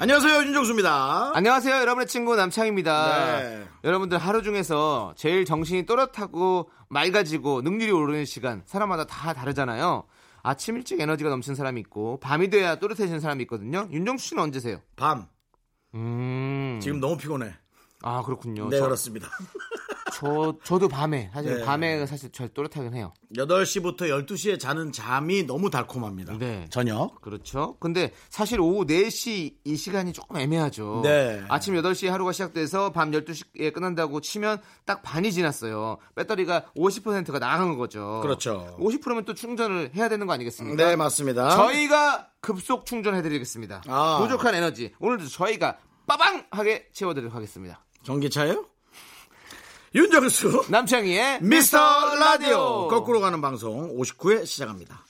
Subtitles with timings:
[0.00, 1.32] 안녕하세요 윤정수입니다.
[1.34, 3.40] 안녕하세요, 여러분의 친구 남창입니다.
[3.42, 3.68] 네.
[3.84, 10.04] 여러분들 하루 중에서 제일 정신이 또렷하고 맑아지고 능률이 오르는 시간 사람마다 다 다르잖아요.
[10.42, 13.88] 아침 일찍 에너지가 넘치는 사람이 있고 밤이 돼야 또렷해지는 사람이 있거든요.
[13.92, 14.80] 윤정수 씨는 언제세요?
[14.96, 15.26] 밤
[15.94, 17.52] 음, 지금 너무 피곤해.
[18.02, 18.70] 아 그렇군요.
[18.70, 19.28] 네 저, 그렇습니다.
[20.20, 21.64] 저 저도 밤에 사실 네.
[21.64, 23.14] 밤에 사실 잘 또렷하긴 해요.
[23.36, 26.36] 8시부터 12시에 자는 잠이 너무 달콤합니다.
[26.36, 26.66] 네.
[26.68, 27.22] 저녁.
[27.22, 27.76] 그렇죠.
[27.80, 31.00] 근데 사실 오후 4시 이 시간이 조금 애매하죠.
[31.04, 31.42] 네.
[31.48, 35.96] 아침 8시에 하루가 시작돼서 밤 12시에 끝난다고 치면 딱 반이 지났어요.
[36.14, 38.20] 배터리가 50%가 나간 거죠.
[38.22, 38.76] 그렇죠.
[38.78, 40.84] 50%면 또 충전을 해야 되는 거 아니겠습니까?
[40.84, 41.48] 네 맞습니다.
[41.56, 43.84] 저희가 급속 충전해드리겠습니다.
[43.86, 44.18] 아.
[44.20, 47.82] 부족한 에너지 오늘도 저희가 빠방 하게 채워드리도록 하겠습니다.
[48.02, 48.66] 전기차요?
[49.92, 55.04] 윤정수 남창희의 미스터 라디오 거꾸로 가는 방송 59회 시작합니다.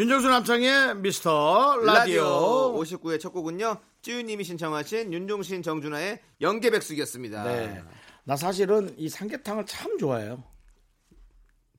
[0.00, 1.92] 윤정수 남창희의 미스터 라디오.
[1.92, 3.76] 라디오 59회 첫 곡은요.
[4.00, 7.44] 찌유님이 신청하신 윤종신 정준하의 영계백숙이었습니다.
[7.44, 7.82] 네.
[8.24, 10.42] 나 사실은 이 삼계탕을 참 좋아해요.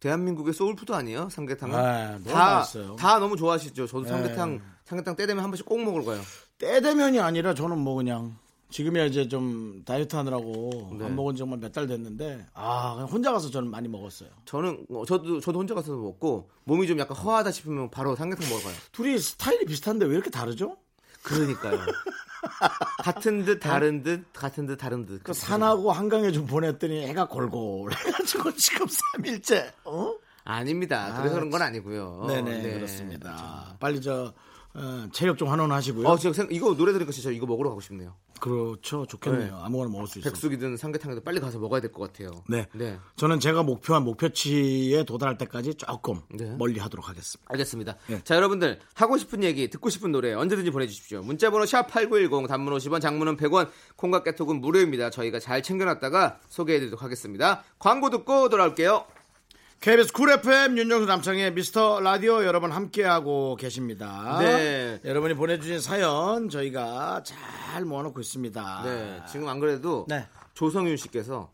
[0.02, 1.30] 대한민국의 soul food 아니에요?
[1.30, 1.76] 삼계탕은?
[1.76, 2.96] 네, 너무 다, 맛있어요.
[2.96, 3.88] 다 너무 좋아하시죠?
[3.88, 4.10] 저도 네.
[4.10, 6.22] 삼계탕, 삼계탕 때 되면 한 번씩 꼭 먹으러 가요.
[6.60, 8.38] 때 되면이 아니라 저는 뭐 그냥
[8.72, 11.06] 지금이야 이제 좀 다이어트 하느라고 네.
[11.06, 14.30] 안 먹은 지 정말 몇 달 됐는데 아 그냥 혼자 가서 저는 많이 먹었어요.
[14.46, 18.74] 저는, 어, 저도, 저도 혼자 가서 먹고, 몸이 좀 약간 허하다 싶으면 바로 삼계탕 가요.
[18.92, 20.78] 둘이 스타일이 비슷한데 왜 이렇게 다르죠?
[21.24, 21.80] 그러니까요.
[23.04, 25.24] 같은 듯, 다른 듯, 같은 듯, 다른 듯.
[25.24, 30.16] 그 산하고 한강에 좀 보냈더니 해가 골골 해가지고 지금 3일째 어?
[30.44, 31.14] 아닙니다.
[31.18, 32.26] 그래서 그런 건 아니고요.
[32.28, 32.74] 네네 네.
[32.74, 33.76] 그렇습니다.
[33.80, 34.34] 빨리 저
[34.74, 36.08] 어, 체력 좀 환원하시고요.
[36.08, 38.16] 어, 저 생- 이거 노래 들으니까 진짜 이거 먹으러 가고 싶네요.
[38.40, 39.44] 그렇죠 좋겠네요.
[39.44, 39.52] 네.
[39.62, 40.32] 아무거나 먹을 수 있어요.
[40.32, 42.32] 백숙이든 삼계탕이든 빨리 가서 먹어야 될 것 같아요.
[42.50, 42.66] 네.
[42.74, 42.98] 네.
[43.16, 46.56] 저는 제가 목표한 목표치에 도달할 때까지 조금 네.
[46.58, 47.46] 멀리 하도록 하겠습니다.
[47.52, 47.98] 알겠습니다.
[48.08, 48.22] 네.
[48.24, 51.22] 자, 여러분들 하고 싶은 얘기, 듣고 싶은 노래 언제든지 보내 주십시오.
[51.22, 55.12] 문자 번호 샵 #8910 단문 50원, 장문은 100원, 콩과 깨톡은 무료입니다.
[55.12, 57.64] 저희가 잘 챙겨 놨다가 소개해 드리도록 하겠습니다.
[57.78, 59.06] 광고 듣고 돌아올게요.
[59.82, 64.38] KBS 쿨 FM 윤정수 남창희의 미스터 라디오 여러분 함께하고 계십니다.
[64.40, 65.00] 네.
[65.04, 68.82] 여러분이 보내주신 사연 저희가 잘 모아놓고 있습니다.
[68.86, 70.28] 네, 지금 안 그래도 네.
[70.54, 71.50] 조성윤 씨께서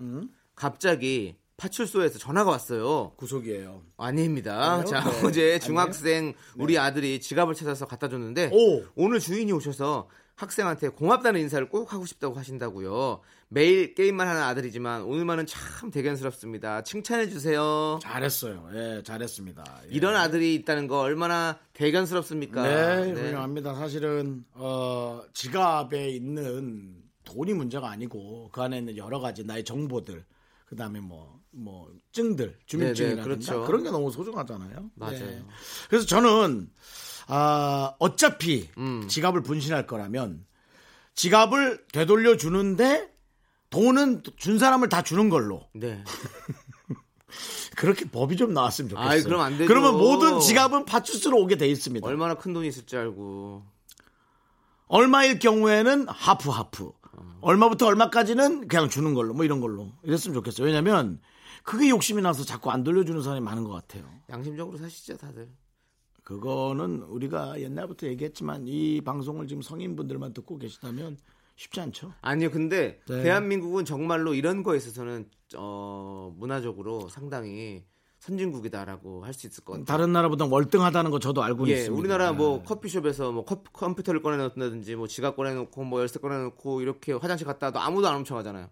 [0.56, 3.14] 갑자기 파출소에서 전화가 왔어요.
[3.16, 3.82] 구속이에요.
[3.96, 4.84] 아닙니다.
[4.84, 4.86] 그래요?
[4.86, 5.26] 자, 네.
[5.26, 8.84] 어제 중학생 우리 아들이 지갑을 찾아서 갖다 줬는데 오.
[8.96, 13.22] 오늘 주인이 오셔서 학생한테 고맙다는 인사를 꼭 하고 싶다고 하신다고요.
[13.50, 16.84] 매일 게임만 하는 아들이지만 오늘만은 참 대견스럽습니다.
[16.84, 17.98] 칭찬해 주세요.
[18.02, 18.70] 잘했어요.
[18.74, 19.82] 예, 잘했습니다.
[19.86, 19.96] 예.
[19.96, 22.64] 이런 아들이 있다는 거 얼마나 대견스럽습니다.
[22.64, 23.74] 네, 훌륭합니다.
[23.76, 30.26] 사실은 어, 지갑에 있는 돈이 문제가 아니고 그 안에 있는 여러 가지 나의 정보들,
[30.66, 33.64] 그 다음에 뭐뭐 증들, 주민증이라든가 네네, 그렇죠.
[33.66, 34.92] 그런 게 너무 소중하잖아요.
[34.96, 35.20] 맞아요.
[35.20, 35.44] 네.
[35.90, 36.70] 그래서 저는
[37.28, 39.08] 아, 어차피 음.
[39.08, 40.46] 지갑을 분실할 거라면
[41.16, 43.17] 지갑을 되돌려 주는데
[43.70, 46.04] 돈은 준 사람을 다 주는 걸로 네.
[47.76, 49.10] 그렇게 법이 좀 나왔으면 좋겠어요.
[49.10, 49.68] 아이, 그럼 안 되죠.
[49.68, 52.08] 그러면 모든 지갑은 파출소로 오게 돼 있습니다.
[52.08, 53.64] 얼마나 큰 돈이 있을 줄 알고.
[54.88, 56.92] 얼마일 경우에는 하프 하프.
[57.42, 60.66] 얼마부터 얼마까지는 그냥 주는 걸로 뭐 이런 걸로 이랬으면 좋겠어요.
[60.66, 61.20] 왜냐면
[61.64, 64.10] 그게 욕심이 나서 자꾸 안 돌려주는 사람이 많은 것 같아요.
[64.30, 65.50] 양심적으로 사시죠, 다들.
[66.24, 71.18] 그거는 우리가 옛날부터 얘기했지만 이 방송을 지금 성인분들만 듣고 계시다면
[71.58, 72.14] 쉽지 않죠.
[72.22, 73.24] 아니요, 근데 네.
[73.24, 77.84] 대한민국은 정말로 이런 거에 있어서는 어, 문화적으로 상당히
[78.20, 79.86] 선진국이다라고 할 수 있을 것 같아요.
[79.86, 82.00] 다른 나라보다 월등하다는 거 저도 알고 예, 있습니다.
[82.00, 82.64] 우리나라 뭐 네.
[82.64, 87.80] 커피숍에서 뭐 컴, 컴퓨터를 꺼내놓는다든지 뭐 지갑 꺼내놓고 뭐 열쇠 꺼내놓고 이렇게 화장실 갔다 와도
[87.80, 88.70] 아무도 안 훔쳐가잖아요.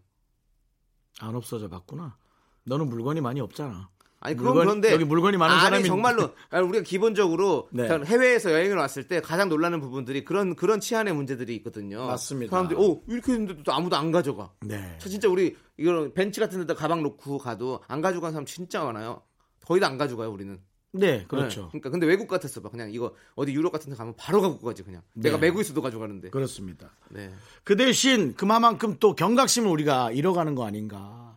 [1.21, 2.17] 안 없어져 봤구나.
[2.65, 3.89] 너는 물건이 많이 없잖아.
[4.25, 7.87] 아니 그건 물건이- 그런데 여기 물건이 많은 아니, 사람이 정말로 우리가 기본적으로 네.
[7.87, 12.07] 해외에서 여행을 왔을 때 가장 놀라는 부분들이 그런 그런 치안의 문제들이 있거든요.
[12.07, 12.49] 맞습니다.
[12.51, 14.51] 사람들이 오 이렇게 했는데도 또 아무도 안 가져가.
[14.61, 14.97] 네.
[14.99, 19.21] 저 진짜 우리 이런 벤치 같은 데다 가방 놓고 가도 안 가는 사람 진짜 많아요.
[19.65, 20.59] 거의 다 안 가져가요 우리는.
[20.97, 21.63] 네, 그렇죠.
[21.63, 21.67] 네.
[21.71, 22.69] 그러니까 근데 외국 같았어 봐.
[22.69, 25.01] 그냥 이거 어디 유럽 같은 데 가면 바로 갖고 가지 그냥.
[25.13, 25.47] 내가 네.
[25.47, 26.29] 메고 있어도 가져가는데.
[26.29, 26.91] 그렇습니다.
[27.09, 27.31] 네.
[27.65, 31.34] 그 대신 그만큼 또 경각심을 우리가 잃어가는 거 아닌가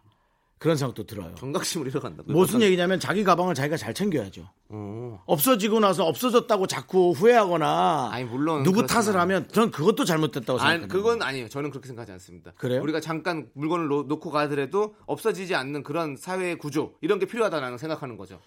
[0.59, 1.35] 그런 생각도 들어요.
[1.37, 2.33] 경각심을 잃어간다고.
[2.33, 4.51] 무슨 얘기냐면 자기 가방을 자기가 잘 챙겨야죠.
[4.71, 5.23] 어.
[5.27, 9.05] 없어지고 나서 없어졌다고 자꾸 후회하거나 아니, 물론 누구 그렇지만.
[9.05, 10.93] 탓을 하면 전 그것도 잘못됐다고 생각합니다.
[10.93, 11.49] 그건 아니에요.
[11.49, 12.53] 저는 그렇게 생각하지 않습니다.
[12.57, 12.83] 그래요?
[12.83, 18.17] 우리가 잠깐 물건을 놓, 놓고 가더라도 없어지지 않는 그런 사회의 구조 이런 게 필요하다라는 생각하는
[18.17, 18.41] 거죠.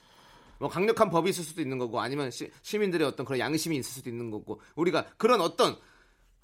[0.60, 4.10] 뭐 강력한 법이 있을 수도 있는 거고 아니면 시, 시민들의 어떤 그런 양심이 있을 수도
[4.10, 5.76] 있는 거고 우리가 그런 어떤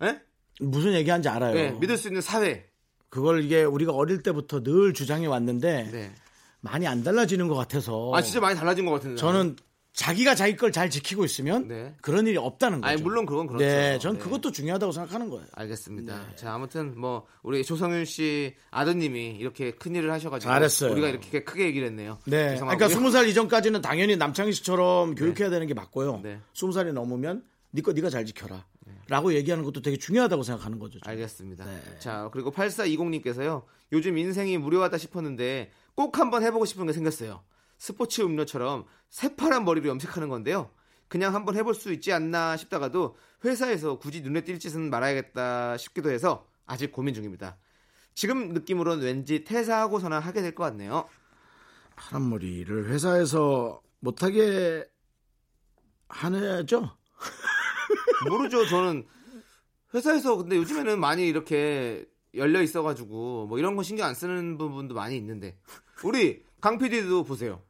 [0.01, 0.21] 예?
[0.59, 1.55] 무슨 얘기하는지 알아요.
[1.57, 2.67] 예, 믿을 수 있는 사회.
[3.09, 6.15] 그걸 이게 우리가 어릴 때부터 늘 주장해 왔는데 네.
[6.62, 9.15] 많이 안 달라지는 것 같아서 아 진짜 많이 달라진 것 같은데.
[9.18, 9.56] 저는
[9.94, 11.95] 자기가 자기 걸 잘 지키고 있으면 네.
[12.01, 12.92] 그런 일이 없다는 거죠.
[12.92, 13.65] 아니 물론 그건 그렇죠.
[13.65, 14.19] 네, 전 네.
[14.19, 15.45] 그것도 중요하다고 생각하는 거예요.
[15.54, 16.36] 알겠습니다.
[16.36, 20.92] 자, 아무튼 뭐 우리 조성윤 씨 아드님이 이렇게 큰 일을 하셔가지고 잘했어요.
[20.92, 22.19] 우리가 이렇게 크게 얘기를 했네요.
[22.25, 22.51] 네.
[22.51, 22.77] 죄송하고요.
[22.77, 26.19] 그러니까 스무 살 이전까지는 당연히 남창희 씨처럼 교육해야 되는 게 맞고요.
[26.24, 26.39] 네.
[26.54, 28.65] 스무 살이 넘으면 네거 네가 잘 지켜라.
[29.09, 31.00] 라고 얘기하는 것도 되게 중요하다고 생각하는 거죠.
[31.00, 31.12] 저는.
[31.12, 31.65] 알겠습니다.
[31.65, 32.00] 네.
[32.00, 33.63] 자, 그리고 8420님께서요.
[33.92, 37.44] 요즘 인생이 무료하다 싶었는데 꼭 한번 해보고 싶은 게 생겼어요.
[37.77, 40.71] 스포츠 음료처럼 새파란 머리로 염색하는 건데요.
[41.07, 43.15] 그냥 한번 해볼 수 있지 않나 싶다가도
[43.45, 47.57] 회사에서 굳이 눈에 띌 짓은 말아야겠다 싶기도 해서 아직 고민 중입니다.
[48.13, 51.07] 지금 느낌으로는 왠지 퇴사하고서나 하게 될 것 같네요.
[51.95, 54.86] 파란 머리를 회사에서 못하게
[56.09, 56.98] 하죠.
[58.29, 58.65] 모르죠.
[58.65, 59.05] 저는
[59.93, 62.05] 회사에서 근데 요즘에는 많이 이렇게
[62.35, 65.57] 열려 있어가지고 뭐 이런 거 신경 안 쓰는 부분도 많이 있는데
[66.03, 67.61] 우리 강 PD도 보세요.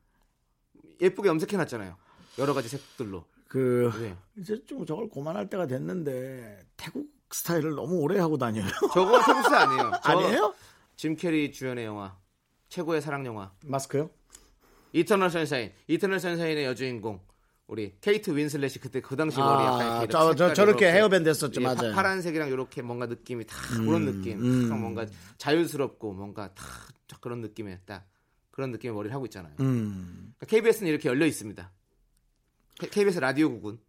[1.01, 1.95] 예쁘게 염색해놨잖아요.
[2.39, 3.25] 여러 가지 색들로.
[3.47, 4.15] 그 네.
[4.37, 8.65] 이제 좀 저걸 고만할 때가 됐는데 태국 스타일을 너무 오래 하고 다녀요.
[8.93, 9.91] 저거 태국스 아니에요.
[10.03, 10.53] 저 아니에요?
[10.95, 12.17] 짐 캐리 주연의 영화
[12.69, 14.09] 최고의 사랑 영화 마스크요?
[14.91, 15.71] 이터널 선샤인.
[15.87, 17.21] 이터널 선샤인의 여주인공
[17.67, 21.27] 우리 케이트 윈슬렛이 그때 그 당시 머리 약간 아, 이렇게 저, 저, 저렇게 이렇게 헤어밴드
[21.27, 21.61] 했었죠.
[21.61, 21.93] 예, 맞아요.
[21.93, 24.69] 파, 란색이랑 이렇게 뭔가 느낌이 다 그런 느낌.
[24.69, 25.05] 딱 뭔가
[25.37, 26.65] 자유스럽고 뭔가 다
[27.19, 28.07] 그런 느낌의 딱
[28.51, 29.53] 그런 느낌의 머리를 하고 있잖아요.
[29.59, 30.33] 음.
[30.47, 31.69] KBS는 이렇게 열려 있습니다.
[32.79, 33.79] KBS 라디오국은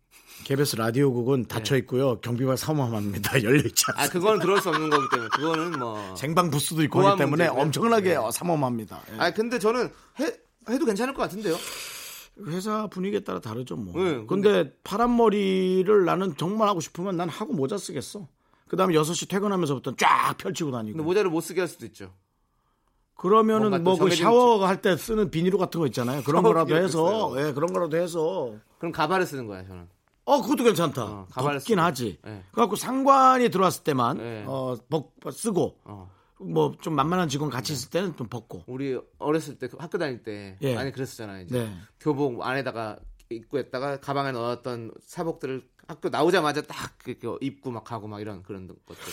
[0.44, 2.20] KBS 라디오국은 닫혀 있고요.
[2.20, 3.42] 경비가 사모함합니다.
[3.44, 4.02] 열려 있지 않습니다.
[4.02, 6.16] 아 그거는 그럴 수 없는 거기 때문에 그거는 뭐.
[6.16, 7.62] 생방 부스도 있고 하기 때문에 문제고요.
[7.62, 8.30] 엄청나게 네.
[8.32, 9.02] 삼엄합니다.
[9.12, 9.18] 예.
[9.18, 10.32] 아 근데 저는 해
[10.68, 11.56] 해도 괜찮을 것 같은데요.
[12.46, 13.92] 회사 분위기에 따라 다르죠 뭐.
[14.02, 18.26] 네, 근데 파란 머리를 나는 정말 하고 싶으면 난 하고 모자 쓰겠어.
[18.68, 20.96] 그다음에 6시 퇴근하면서부터 쫙 펼치고 다니고.
[20.96, 22.12] 근데 모자를 못 쓰게 할 수도 있죠.
[23.16, 26.22] 그러면은 뭐 그 샤워 할 때 쓰는 비닐로 같은 거 있잖아요.
[26.22, 27.34] 그런 거라도 해서.
[27.38, 29.88] 예, 그런 거라도 해서 그럼 가발을 쓰는 거야 저는.
[30.24, 31.04] 어, 그것도 괜찮다.
[31.04, 31.78] 어, 가발을 덥긴.
[31.80, 32.18] 하지.
[32.22, 32.44] 네.
[32.52, 34.44] 그래갖고 상관이 들어왔을 때만 네.
[34.46, 36.10] 어, 벗, 쓰고 어.
[36.40, 38.62] 뭐 좀 만만한 직원 같이 있을 때는 좀 벗고.
[38.66, 40.74] 우리 어렸을 때 학교 다닐 때 예.
[40.74, 41.44] 많이 그랬었잖아요.
[41.44, 41.72] 이제 네.
[42.00, 42.98] 교복 안에다가
[43.30, 46.96] 입고 했다가 가방에 넣었던 사복들을 학교 나오자마자 딱
[47.40, 49.12] 입고 막 가고 막 이런 그런 것들.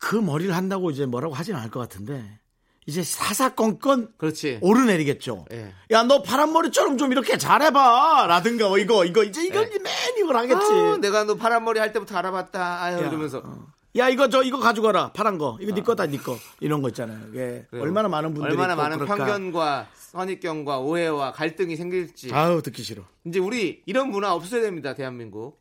[0.00, 2.38] 그 머리를 한다고 이제 뭐라고 하진 않을 것 같은데
[2.86, 4.60] 이제 사사건건 그렇지.
[4.62, 5.44] 오르내리겠죠.
[5.52, 5.74] 예.
[5.90, 8.26] 야, 너 파란 머리처럼 좀 이렇게 잘해봐.
[8.28, 9.58] 라든가, 뭐 이거, 이거, 이제 네.
[9.78, 10.64] 맨 이걸 하겠지.
[10.72, 12.82] 아, 내가 너 파란 머리 할 때부터 알아봤다.
[12.82, 13.66] 아유 야, 이러면서 어.
[13.98, 15.12] 야, 이거, 저, 이거 가져가라.
[15.12, 15.58] 파란 거.
[15.60, 16.36] 이거 네 거다, 네 거.
[16.60, 17.18] 이런 거 있잖아요.
[17.30, 17.82] 이게 그래요.
[17.82, 18.52] 얼마나 많은 분들이.
[18.52, 19.16] 얼마나 또 많은 그럴까.
[19.24, 22.32] 편견과 선입견과 오해와 갈등이 생길지.
[22.32, 23.02] 아우, 듣기 싫어.
[23.24, 24.94] 이제 우리 이런 문화 없어야 됩니다.
[24.94, 25.60] 대한민국.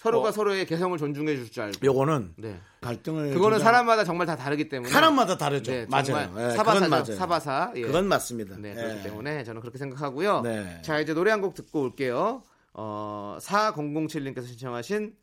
[0.00, 0.32] 서로가 어.
[0.32, 1.78] 서로의 개성을 존중해 줄 줄 알고.
[1.82, 2.60] 요거는 네.
[2.82, 3.32] 갈등을.
[3.32, 4.92] 그거는 조장- 사람마다 정말 다 다르기 때문에.
[4.92, 5.72] 사람마다 다르죠.
[5.72, 6.30] 네, 맞아요.
[6.38, 6.90] 예, 사바사죠.
[6.90, 7.04] 맞아요.
[7.16, 7.72] 사바사.
[7.76, 7.82] 예.
[7.82, 8.56] 그건 맞습니다.
[8.58, 8.74] 네, 예.
[8.74, 10.42] 그렇기 때문에 저는 그렇게 생각하고요.
[10.42, 10.82] 네.
[10.82, 12.42] 자, 이제 노래 한 곡 듣고 올게요.
[12.74, 15.14] 어, 4007님께서 신청하신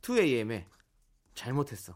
[0.00, 0.64] 2AM의
[1.34, 1.94] 잘못했어.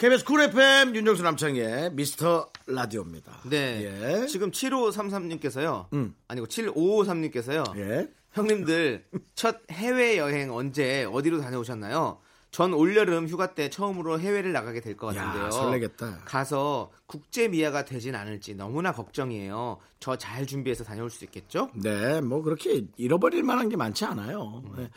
[0.00, 3.40] KBS 쿨 FM 윤정수 남창의 미스터 라디오입니다.
[3.50, 4.22] 네.
[4.22, 4.26] 예.
[4.28, 5.92] 지금 7533님께서요.
[5.92, 6.14] 음.
[6.26, 7.76] 아니고 7553님께서요.
[7.76, 8.08] 예.
[8.32, 9.04] 형님들
[9.34, 12.18] 첫 해외 여행 언제 어디로 다녀오셨나요?
[12.50, 15.44] 전 올여름 휴가 때 처음으로 해외를 나가게 될 것 같은데요.
[15.46, 16.22] 야, 설레겠다.
[16.24, 19.78] 가서 국제 미아가 되진 않을지 너무나 걱정이에요.
[20.00, 21.70] 저 잘 준비해서 다녀올 수 있겠죠?
[21.74, 24.62] 네, 뭐 그렇게 잃어버릴 만한 게 많지 않아요.
[24.76, 24.90] 네.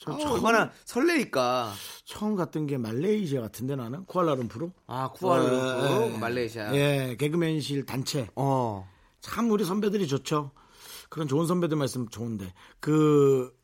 [0.00, 1.72] 저 아, 처음, 얼마나 설레니까.
[2.04, 4.70] 처음 갔던 게 말레이시아 같은데 나는 쿠알라룸푸르.
[4.88, 6.18] 아, 쿠알라룸푸르, 예.
[6.18, 6.74] 말레이시아.
[6.74, 8.28] 예, 개그맨실 단체.
[8.34, 8.88] 어.
[9.20, 10.50] 참 우리 선배들이 좋죠.
[11.08, 13.54] 그런 좋은 선배들만 있으면 좋은데 그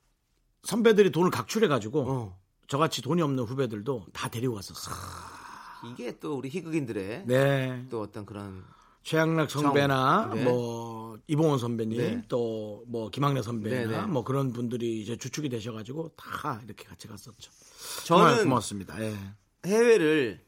[0.62, 2.38] 선배들이 돈을 각출해 가지고 어.
[2.72, 4.94] 저같이 돈이 없는 후배들도 다 데리고 갔었어요.
[5.92, 7.86] 이게 또 우리 희극인들의 네.
[7.90, 8.64] 또 어떤 그런
[9.02, 10.34] 최양락 선배나 정.
[10.38, 10.44] 네.
[10.44, 12.22] 뭐 이봉원 선배님 네.
[12.28, 14.06] 또뭐 김학래 선배나 네, 네.
[14.06, 17.50] 뭐 그런 분들이 이제 주축이 되셔가지고 다 이렇게 같이 갔었죠.
[18.06, 18.98] 정말 저는 고맙습니다.
[19.04, 19.14] 예.
[19.66, 20.42] 해외를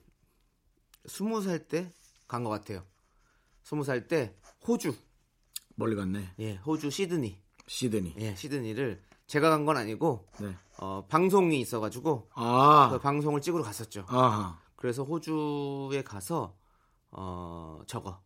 [1.04, 1.92] 스무 살 때
[2.26, 2.86] 간 것 같아요.
[3.64, 4.34] 스무 살 때
[4.66, 4.94] 호주,
[5.74, 6.32] 멀리 갔네.
[6.38, 7.38] 예, 호주 시드니.
[7.66, 8.14] 시드니.
[8.18, 10.56] 예, 시드니를 제가 간 건 아니고 네.
[10.78, 14.04] 어, 방송이 있어가지고 그 아, 방송을 찍으러 갔었죠.
[14.08, 14.58] 아하.
[14.76, 16.54] 그래서 호주에 가서
[17.10, 18.20] 어 저거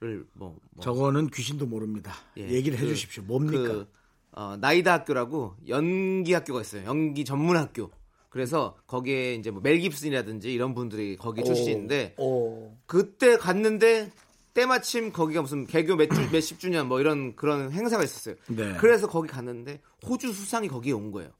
[0.00, 2.12] 를 뭐, 뭐 저거는 귀신도 모릅니다.
[2.36, 3.22] 예, 얘기를 그- 해주십시오.
[3.24, 3.62] 뭡니까?
[3.62, 3.88] 그,
[4.32, 6.84] 어, 나이다 학교라고 연기 학교가 있어요.
[6.84, 7.90] 연기 전문 학교.
[8.28, 12.76] 그래서 거기에 이제 뭐 멜 깁슨이라든지 이런 분들이 거기 출신인데 오.
[12.84, 14.12] 그때 갔는데
[14.56, 18.34] 때마침 거기가 무슨 개교 몇 주, 몇십 주년 뭐 이런 그런 행사가 있었어요.
[18.48, 18.74] 네.
[18.80, 21.30] 그래서 거기 갔는데 호주 수상이 거기에 온 거예요.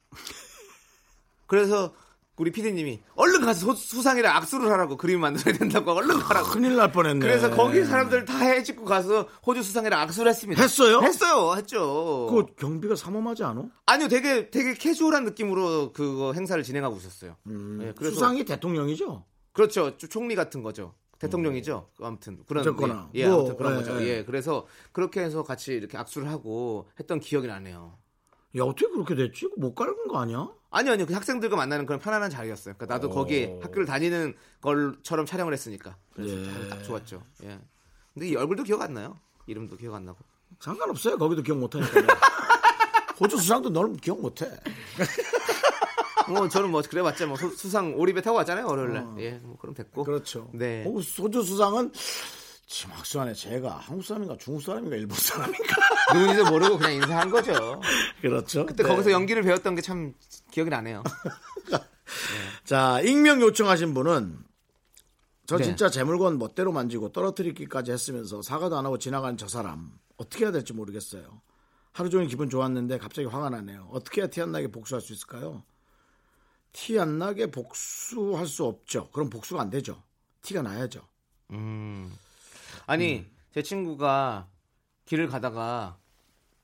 [1.47, 1.95] 그래서
[2.37, 6.51] 우리 피디님이 얼른 가서 소- 수상이랑 악수를 하라고 그림 만들어야 된다고 얼른 가라고.
[6.51, 7.21] 큰일 날 뻔했네.
[7.21, 10.61] 그래서 거기 사람들 다 해집고 가서 호주 수상이랑 악수를 했습니다.
[10.61, 11.01] 했어요?
[11.03, 11.55] 했어요.
[11.57, 12.27] 했죠.
[12.31, 13.65] 그 경비가 삼엄하지 않아?
[13.87, 17.37] 아니요, 되게 되게 캐주얼한 느낌으로 그거 행사를 진행하고 있었어요.
[17.47, 19.25] 음, 수상이 대통령이죠?
[19.55, 19.97] 그렇죠.
[19.97, 20.93] 조- 총리 같은 거죠.
[21.19, 21.89] 대통령이죠.
[22.01, 23.11] 아무튼 그런 어쨌거나.
[23.15, 24.03] 예, 예, 뭐, 아무튼 그런 예, 거죠.
[24.03, 24.07] 예.
[24.07, 27.97] 예, 그래서 그렇게 해서 같이 이렇게 악수를 하고 했던 기억이 나네요.
[28.59, 29.49] 야, 어떻게 그렇게 됐지?
[29.57, 30.49] 못 가는 거 아니야?
[30.71, 31.07] 아니요, 아니요.
[31.07, 32.75] 그 학생들과 만나는 그런 편안한 자리였어요.
[32.77, 35.97] 그러니까 나도 거기에 학교를 다니는 걸처럼 촬영을 했으니까.
[36.15, 36.69] 그래서 예.
[36.69, 37.23] 딱 좋았죠.
[37.45, 37.59] 예.
[38.15, 39.19] 근데 이 얼굴도 기억 안 나요.
[39.47, 40.19] 이름도 기억 안 나고.
[40.61, 41.19] 상관없어요.
[41.19, 41.91] 거기도 기억 못 하니까.
[43.21, 44.49] 호주 수상도 널 기억 못 해.
[46.29, 49.07] 뭐 저는 뭐 그래봤자 뭐 수- 수상 오리배 타고 왔잖아요 월요일날.
[49.19, 50.05] 예, 뭐 그럼 됐고.
[50.05, 50.51] 그렇죠.
[50.55, 50.85] 네.
[50.85, 51.93] 호- 호주 수상은
[52.69, 55.77] 지금 학수안에 제가 한국 사람인가 중국 사람인가 일본 사람인가.
[56.15, 57.81] 누군지도 모르고 그냥 인사한 거죠.
[58.21, 58.67] 그렇죠.
[58.67, 58.89] 그때 네.
[58.89, 60.15] 거기서 연기를 배웠던 게 참
[60.51, 61.03] 기억이 나네요.
[62.65, 64.39] 자, 익명 요청하신 분은
[65.47, 65.65] 저 네.
[65.65, 70.53] 진짜 제 물건 멋대로 만지고 떨어뜨리기까지 했으면서 사과도 안 하고 지나가는 저 사람 어떻게 해야
[70.53, 71.41] 될지 모르겠어요.
[71.93, 73.89] 하루 종일 기분 좋았는데 갑자기 화가 나네요.
[73.93, 75.63] 어떻게 해야 티 안 나게 복수할 수 있을까요?
[76.77, 79.09] 티 안 나게 복수할 수 없죠.
[79.11, 80.03] 그럼 복수가 안 되죠.
[80.43, 81.01] 티가 나야죠.
[81.53, 82.13] 음.
[82.87, 84.47] 아니 제 친구가
[85.07, 85.99] 길을 가다가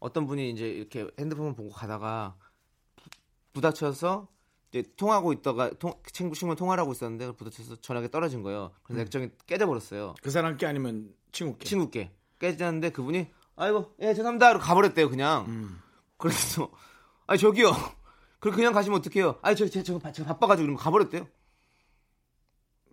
[0.00, 2.36] 어떤 분이 이제 이렇게 핸드폰을 보고 가다가
[2.96, 3.08] 부-
[3.54, 4.28] 부딪혀서
[4.70, 8.72] 이제 통하고 있다가 통, 친구 친구 통화를 하고 있었는데 부딪혀서 전화기 떨어진 거예요.
[8.82, 10.14] 그래서 액정이 깨져버렸어요.
[10.22, 11.64] 그 사람 께 아니면 친구 께.
[11.64, 15.46] 친구 께 깨졌는데 그분이 아이고 예 죄송합니다 하고 가버렸대요 그냥.
[15.48, 15.80] 음.
[16.18, 16.70] 그래서
[17.26, 17.72] 아니 저기요.
[18.42, 19.38] 그럼 그냥 가시면 어떡해요?
[19.40, 21.28] 아니 저 제가, 제가, 제가 바빠가지고 이러면 가버렸대요.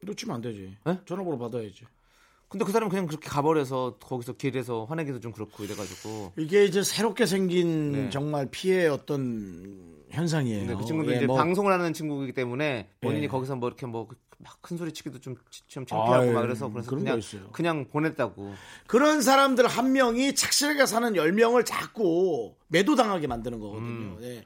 [0.04, 0.78] 놓치면 안 되지.
[0.88, 1.00] 에?
[1.08, 1.86] 전화번호 받아야지.
[2.48, 7.26] 근데 그 사람은 그냥 그렇게 가버려서 거기서 길에서 화내기도 좀 그렇고 이래가지고 이게 이제 새롭게
[7.26, 8.10] 생긴 네.
[8.12, 10.60] 정말 피해 어떤 현상이에요.
[10.68, 13.28] 근데 그 친구도 예, 이제 뭐 방송을 하는 친구이기 때문에 본인이 예.
[13.28, 14.08] 거기서 뭐 이렇게 뭐
[14.42, 15.36] 막 큰 소리 치기도 좀,
[15.68, 17.20] 좀 창피하고 아유, 막 그래서 그래서 그냥.
[17.52, 18.54] 그냥 보냈다고.
[18.88, 23.88] 그런 사람들 한 명이 착실하게 사는 열 명을 자꾸 매도당하게 만드는 거거든요.
[23.88, 24.18] 음.
[24.22, 24.46] 예.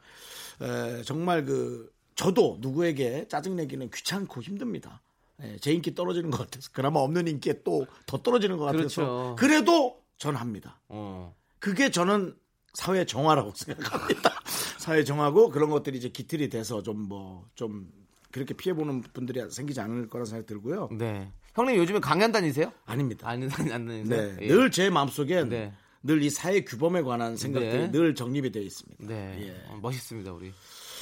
[0.61, 5.01] 에, 정말 그 저도 누구에게 짜증내기는 귀찮고 힘듭니다.
[5.41, 9.35] 예, 제 인기 떨어지는 것 같아서 그나마 없는 인기에 또 더 떨어지는 것 같아서 그렇죠.
[9.39, 10.79] 그래도 전 합니다.
[10.89, 11.35] 어.
[11.59, 12.35] 그게 저는
[12.73, 14.31] 사회 정화라고 생각합니다.
[14.77, 17.89] 사회 정화고 그런 것들이 이제 기틀이 돼서 좀 뭐 좀
[18.31, 20.89] 그렇게 피해 보는 분들이 생기지 않을 거라 생각 들고요.
[20.91, 21.31] 네.
[21.55, 22.71] 형님 요즘에 강연 다니세요?
[22.85, 23.27] 아닙니다.
[23.29, 24.03] 아니 안 다니세요?
[24.05, 24.47] 네, 예.
[24.47, 25.73] 늘제 마음속엔 네.
[26.03, 27.91] 늘 이 사회 규범에 관한 생각들이 네.
[27.91, 29.05] 늘 정립이 되어 있습니다.
[29.07, 29.37] 네.
[29.47, 29.65] 예.
[29.69, 30.51] 어, 멋있습니다, 우리.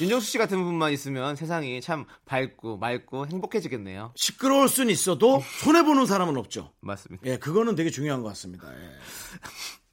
[0.00, 4.12] 윤정수 씨 같은 분만 있으면 세상이 참 밝고 맑고 행복해지겠네요.
[4.14, 6.72] 시끄러울 수는 있어도 손해 보는 사람은 없죠.
[6.80, 7.26] 맞습니다.
[7.26, 8.68] 예, 그거는 되게 중요한 것 같습니다.
[8.72, 8.90] 예.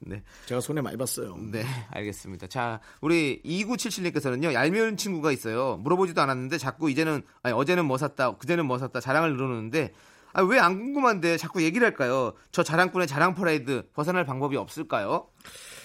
[0.02, 0.22] 네.
[0.46, 1.36] 제가 손해 많이 봤어요.
[1.36, 2.46] 네, 알겠습니다.
[2.46, 5.76] 자, 우리 2977님께서는요, 얄미운 친구가 있어요.
[5.82, 9.92] 물어보지도 않았는데 자꾸 이제는, 아니, 어제는 뭐 샀다, 그제는 뭐 샀다 자랑을 늘어놓는데,
[10.32, 12.32] 아, 왜 안 궁금한데 자꾸 얘기를 할까요?
[12.52, 15.28] 저 자랑꾼의 자랑 퍼레이드 벗어날 방법이 없을까요?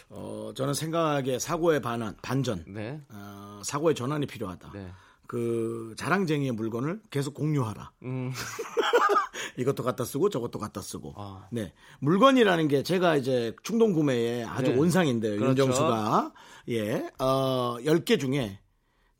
[0.09, 3.01] 어, 저는 생각에 사고의 반환, 반전, 네.
[3.09, 4.71] 어, 사고의 전환이 필요하다.
[4.73, 4.91] 네.
[5.27, 7.91] 그 자랑쟁이의 물건을 계속 공유하라.
[8.03, 8.31] 음,
[9.57, 11.13] 이것도 갖다 쓰고 저것도 갖다 쓰고.
[11.17, 11.47] 아.
[11.51, 11.73] 네.
[11.99, 14.77] 물건이라는 게 제가 이제 충동 구매에 아주 네.
[14.77, 15.39] 온상인데요.
[15.39, 15.49] 그렇죠.
[15.63, 16.33] 윤정수가.
[16.69, 17.09] 예.
[17.19, 18.59] 어, 10개 중에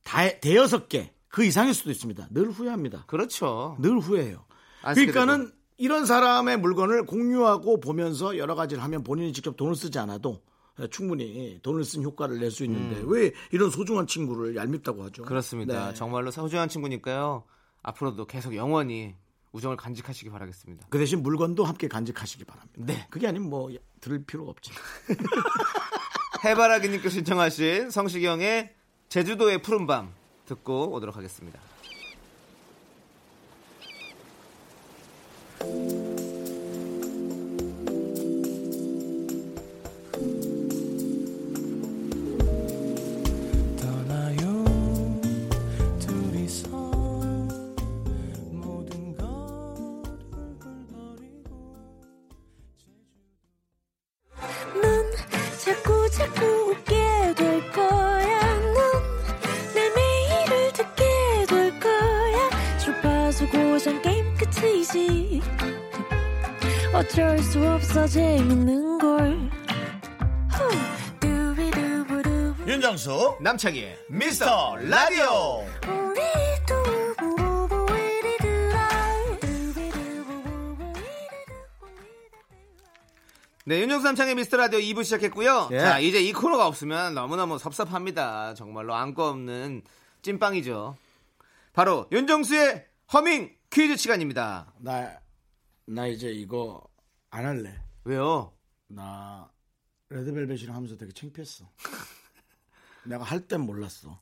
[0.03, 1.11] 다, 대여섯 개.
[1.27, 2.27] 그 이상일 수도 있습니다.
[2.31, 3.05] 늘 후회합니다.
[3.07, 3.75] 그렇죠.
[3.79, 4.44] 늘 후회해요.
[4.93, 10.41] 그러니까는 이런 사람의 물건을 공유하고 보면서 여러 가지를 하면 본인이 직접 돈을 쓰지 않아도
[10.91, 15.23] 충분히 돈을 쓴 효과를 낼 수 있는데 왜 이런 소중한 친구를 얄밉다고 하죠?
[15.23, 15.25] 음.
[15.25, 15.89] 그렇습니다.
[15.89, 15.93] 네.
[15.93, 17.43] 정말로 소중한 친구니까요.
[17.83, 19.15] 앞으로도 계속 영원히
[19.51, 20.87] 우정을 간직하시기 바라겠습니다.
[20.89, 22.73] 그 대신 물건도 함께 간직하시기 바랍니다.
[22.77, 23.07] 네.
[23.09, 23.69] 그게 아니면 뭐
[24.01, 24.71] 들을 필요가 없지.
[26.43, 28.73] 해바라기님께서 신청하신 성시경의
[29.09, 30.13] 제주도의 푸른밤
[30.45, 31.59] 듣고 오도록 하겠습니다.
[35.67, 35.94] Thank you.
[73.41, 75.65] 남창희의 미스터 라디오.
[83.67, 85.69] 네, 윤정수 남창의 미스터 라디오 2부 시작했고요.
[85.71, 85.79] 예.
[85.79, 88.53] 자, 이제 이 코너가 없으면 너무너무 섭섭합니다.
[88.53, 89.81] 정말로 안고 없는
[90.21, 90.95] 찐빵이죠.
[91.73, 94.71] 바로 윤정수의 허밍 퀴즈 시간입니다.
[94.79, 95.19] 나,
[95.85, 96.83] 나 이제 이거
[97.31, 98.53] 안 할래 왜요?
[98.87, 99.49] 나
[100.09, 101.65] 레드벨벳이랑 하면서 되게 창피했어
[103.05, 104.19] 내가 할 땐 몰랐어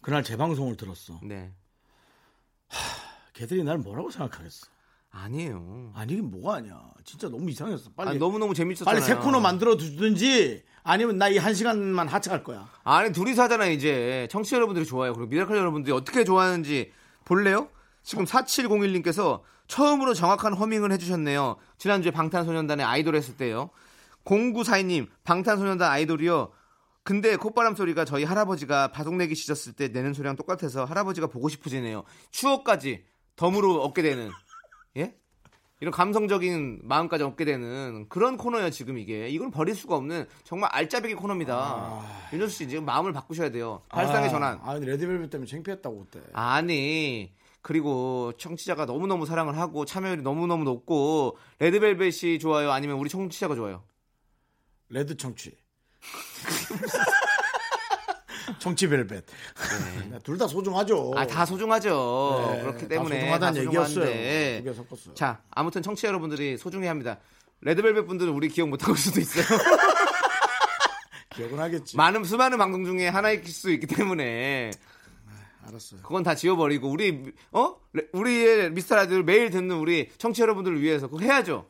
[0.00, 1.52] 그날 재방송을 들었어 네.
[3.32, 4.66] 걔들이 날 뭐라고 생각하겠어
[5.10, 5.92] 아니에요.
[5.94, 8.84] 아니 이게 뭐가 아니야 진짜 너무 이상했어 빨리 아니, 너무 너무 재밌었잖아요.
[8.94, 13.72] 빨리 새 코너 만들어 주든지 아니면 나 이 한 시간만 하차할 거야 아니, 둘이서 하잖아요,
[13.72, 14.28] 이제.
[14.30, 15.12] 청취 자 여러분들이 좋아요.
[15.14, 16.92] 그리고 미라클 여러분들이 어떻게 좋아하는지
[17.24, 17.68] 볼래요?
[18.02, 21.56] 지금 4701님께서 처음으로 정확한 허밍을 해주셨네요.
[21.78, 23.70] 지난주에 방탄소년단의 아이돌 했을 때요.
[24.24, 26.52] 0942님, 방탄소년단 아이돌이요.
[27.06, 32.02] 근데 콧바람 소리가 저희 할아버지가 바둑내기 시졌을 때 내는 소리랑 똑같아서 할아버지가 보고 싶어지네요.
[32.32, 33.04] 추억까지
[33.36, 34.28] 덤으로 얻게 되는,
[34.96, 35.14] 예?
[35.78, 39.28] 이런 감성적인 마음까지 얻게 되는 그런 코너예요, 지금 이게.
[39.28, 42.02] 이건 버릴 수가 없는 정말 알짜배기 코너입니다.
[42.32, 43.82] 윤정수 씨, 지금 마음을 바꾸셔야 돼요.
[43.88, 44.58] 발상의 아, 전환.
[44.64, 47.32] 아 근데 레드벨벳 때문에 창피했다고 그때 아니
[47.62, 53.84] 그리고 청취자가 너무너무 사랑을 하고 참여율이 너무너무 높고 레드벨벳이 좋아요 아니면 우리 청취자가 좋아요
[54.88, 55.56] 레드 청취
[58.58, 59.24] 청취벨벳.
[60.22, 61.12] 둘다 소중하죠.
[61.16, 62.50] 아 다 소중하죠.
[62.54, 64.58] 네, 그렇기 다 때문에 소중하다는 다 얘기였어요.
[64.58, 65.14] 두개 섞었어요.
[65.14, 67.18] 자 아무튼 청취자 여러분들이 소중해 합니다.
[67.62, 69.44] 레드벨벳 분들은 우리 기억 못하고 수도 있어요.
[71.34, 71.96] 기억은 하겠지.
[71.96, 74.70] 많은 수많은 방송 중에 하나일 수 있기 때문에.
[75.68, 76.00] 알았어요.
[76.02, 77.74] 그건 다 지워버리고 우리 어?
[77.92, 81.68] 레- 우리의 미스터 라디오를 매일 듣는 우리 청취자 여러분들을 위해서 그거 해야죠.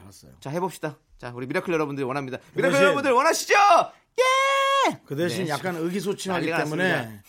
[0.00, 0.32] 알았어요.
[0.40, 2.36] 자 해봅시다 자 우리 미라클 여러분들이 원합니다.
[2.52, 3.54] 미라클 대신- 여러분들 원하시죠?
[4.18, 5.00] 예!
[5.06, 7.22] 그 대신 네, 약간 의기소침하기 때문에 났습니다.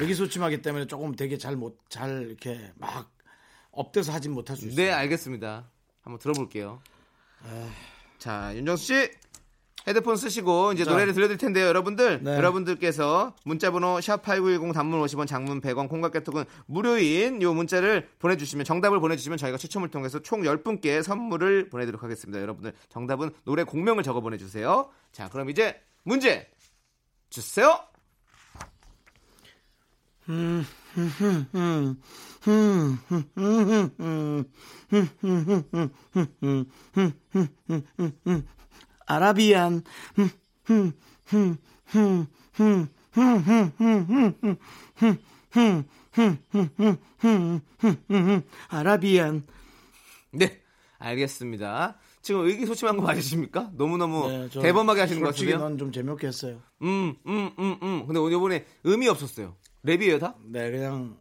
[0.00, 3.10] 의기소침하기 때문에 조금 되게 잘 못잘 이렇게 막
[3.70, 4.76] up돼서 하진 못할 수 있어요.
[4.76, 5.64] 네, 알겠습니다.
[6.02, 6.82] 한번 들어볼게요.
[8.18, 9.10] 자, 윤정수 씨
[9.88, 10.90] 헤드폰 쓰시고 이제 자.
[10.90, 12.22] 노래를 들려드릴 텐데요, 여러분들.
[12.22, 12.36] 네.
[12.36, 19.00] 여러분들께서 문자번호 샵 #8910 단문 50원, 장문 100원, 콩과 깨톡은 무료인 요 문자를 보내주시면 정답을
[19.00, 22.40] 보내주시면 저희가 추첨을 통해서 총 10분께 선물을 보내드리도록 하겠습니다.
[22.40, 24.90] 여러분들 정답은 노래 곡명을 적어 보내주세요.
[25.10, 26.46] 자, 그럼 이제 문제
[27.30, 27.80] 주세요.
[39.08, 39.82] 아라비안
[48.68, 49.46] 아라비안
[50.30, 50.60] 네,
[50.98, 51.96] 알겠습니다.
[52.20, 53.70] 지금 의기소침한 거 맞으십니까?
[53.74, 55.58] 너무너무 네, 저 대범하게 하시는 것 같은데요.
[55.58, 58.06] 넌좀 재미없게 했어요 음, 음, 음, 음.
[58.06, 59.56] 근데 이번에 음이 없었어요.
[59.86, 60.34] 랩이에요, 다?
[60.44, 61.16] 네 그냥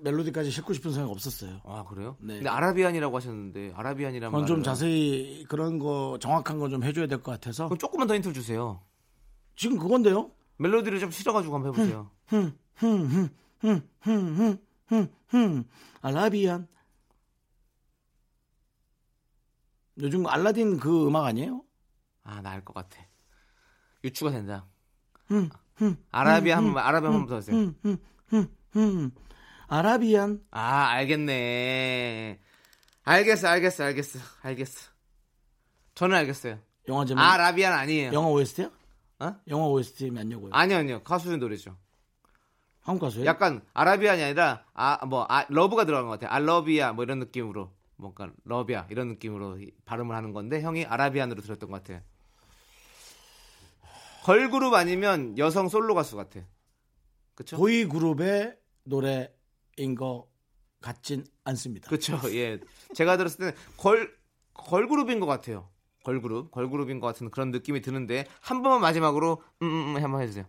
[0.00, 2.16] 멜로디까지 싣고 싶은 생각 없었어요 아, 그래요?
[2.20, 2.34] 네.
[2.36, 7.32] 근데 아라비안이라고 하셨는데, 아라비안이란 그건 좀 말은- 자세히 그런 거 정확한 거좀 해줘야 될 것
[7.32, 8.80] 같아서 그럼 조금만 더 힌트 를 주세요.
[9.56, 12.10] 지금 그건데요 멜로디를 좀 실어가지고 한번 해보세요.
[16.02, 16.68] 알라비안
[19.98, 21.62] 요즘 알라딘 그 음악 아니에요?
[22.22, 22.98] 아, 나 알 것 같아.
[24.04, 24.66] 유추가 된다.
[26.10, 27.56] 아라비안 한 번, 아라비안 한번 더 하세요.
[27.56, 29.10] 음,
[29.68, 32.40] 아라비안 아, 알겠네.
[33.04, 34.90] 알겠어, 알겠어, 알겠어, 알겠어.
[35.94, 36.58] 저는 알겠어요.
[36.88, 38.12] 영화 제목 아라비안 아니에요.
[38.12, 38.70] 영화 OST야?
[39.20, 39.34] 어?
[39.48, 40.50] 영화 OST 맞냐고요?
[40.52, 41.02] 아니요, 아니요.
[41.02, 41.76] 가수의 노래죠.
[42.82, 43.26] 한국 가수예요?
[43.26, 46.30] 약간 아라비안이 아니라 아 뭐 아, love가 들어간 것 같아요.
[46.30, 50.60] I love ya 뭐 이런 느낌으로 뭔가 love ya 이런 느낌으로 이- 발음을 하는 건데
[50.60, 52.00] 형이 아라비안으로 들었던 것 같아요.
[54.24, 56.40] 걸그룹 아니면 여성 솔로 가수 같아.
[57.34, 57.56] 그쵸?
[57.56, 59.26] 보이 그룹의 노래인
[59.94, 60.26] 것
[60.80, 61.88] 같진 않습니다.
[61.88, 62.18] 그쵸.
[62.32, 62.58] 예.
[62.94, 64.10] 제가 들었을 때는 걸
[64.54, 65.68] 걸그룹인 것 같아요.
[66.04, 70.44] 걸그룹, 걸그룹인 것 같은 그런 느낌이 드는데 한 번만 마지막으로 음, 음, 음 한번 해주세요.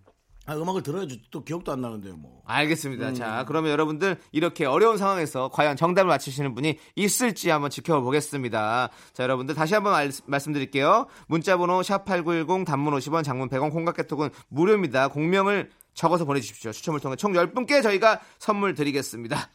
[0.45, 2.41] 아, 음악을 들어야지 또 기억도 안 나는데요, 뭐.
[2.45, 3.13] 알겠습니다.
[3.13, 8.89] 자, 그러면 여러분들 이렇게 어려운 상황에서 과연 정답을 맞히시는 분이 있을지 한번 지켜보겠습니다.
[9.11, 11.07] 자, 여러분들 다시 한번 알- 말씀드릴게요.
[11.27, 15.09] 문자번호 샵 8910 단문 50원, 장문 100원, 콩깍개톡은 무료입니다.
[15.09, 16.71] 공명을 적어서 보내주십시오.
[16.71, 19.49] 추첨을 통해 총 10분께 저희가 선물 드리겠습니다.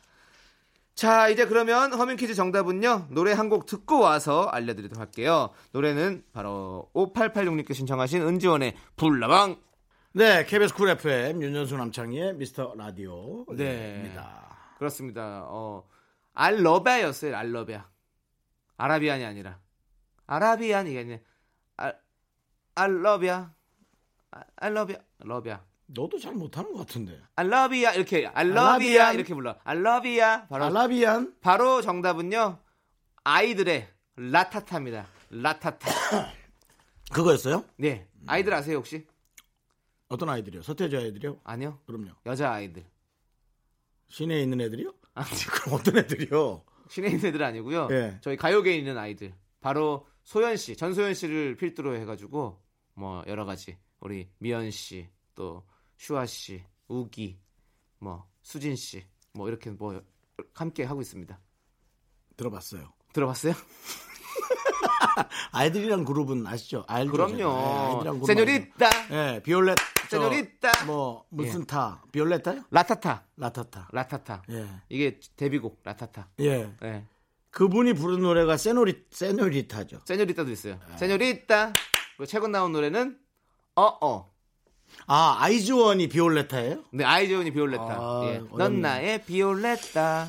[0.95, 3.07] 자, 이제 그러면 허밍 퀴즈 정답은요.
[3.11, 5.51] 노래 한 곡 듣고 와서 알려드리도록 할게요.
[5.71, 9.57] 노래는 바로 5886님께 신청하신 은지원의 불나방
[10.15, 13.47] 네, KBS 쿨 FM 윤정수 남창희의 미스터 라디오.
[13.55, 13.95] 네.
[14.03, 14.75] 입니다.
[14.79, 15.45] 그렇습니다.
[15.47, 15.87] 어,
[16.35, 17.37] 알러베아였어요.
[17.37, 17.89] 알러베아.
[18.77, 19.61] 아라비안이 아니라.
[20.27, 21.19] 아라비안 이게 아니라
[21.77, 21.93] 아,
[22.75, 23.53] 알러비아
[24.57, 25.61] 알러비아 러비아
[25.95, 27.21] 너도 잘 못하는 것 같은데.
[27.37, 29.15] 알러비아 이렇게 알라비안.
[29.15, 32.59] 이렇게 불러 알러비아 바로 알라비안 바로 정답은요
[33.25, 35.89] 아이들의 라타타입니다 라타타
[37.13, 37.65] 그거였어요?
[37.77, 39.07] 네 아이들 아세요 혹시
[40.09, 40.63] 어떤 아이들이요?
[40.63, 41.41] 서태지 아이들이요?
[41.45, 42.11] 아니요 그럼요.
[42.27, 42.85] 여자 아이들
[44.09, 44.93] 시내에 있는 애들이요?
[45.15, 46.65] 아, 그럼 어떤 애들이요?
[46.89, 48.19] 신에 있는 애들 아니고요 예.
[48.21, 52.61] 저희 가요계에 있는 아이들 바로 소연 씨 전소연 씨를 필두로 해가지고
[52.95, 55.65] 뭐 여러 가지 우리 미연 씨 또
[56.03, 57.39] 슈아 씨 우기
[57.99, 60.01] 뭐 수진 씨 뭐 이렇게 뭐
[60.55, 61.39] 함께 하고 있습니다
[62.37, 62.93] 들어봤어요.
[63.13, 63.53] 들어봤어요?
[65.53, 66.85] 아이들이란 그룹은 아시죠?
[66.89, 67.13] 알죠?
[67.13, 68.03] 그럼요.
[68.05, 68.91] 네, 세뇨리따?
[69.11, 69.77] 예, 비올렛.
[70.09, 70.87] 저, 세뇨리따.
[70.87, 71.65] 뭐 무슨 예.
[71.67, 72.03] 타?
[72.11, 72.65] 비올레타요?
[72.71, 73.89] 라타타, 라타타.
[73.93, 74.43] 라타타.
[74.51, 74.67] 예.
[74.89, 76.31] 이게 데뷔곡 라타타.
[76.41, 76.75] 예.
[76.83, 77.05] 예.
[77.51, 80.01] 그분이 부른 노래가 세노리 세노리타죠.
[80.07, 80.81] 세뇨리따도 있어요.
[80.89, 80.97] 네.
[80.97, 81.75] 세뇨리따.
[82.17, 83.19] 그리고 최근 나온 노래는
[83.75, 84.32] 어어.
[85.07, 86.85] 아, 아이즈원이 비올레타예요?
[86.93, 87.85] 네, 아이즈원이 비올레타.
[87.85, 88.43] 아, 예.
[88.57, 90.29] 넌 나의 비올레타.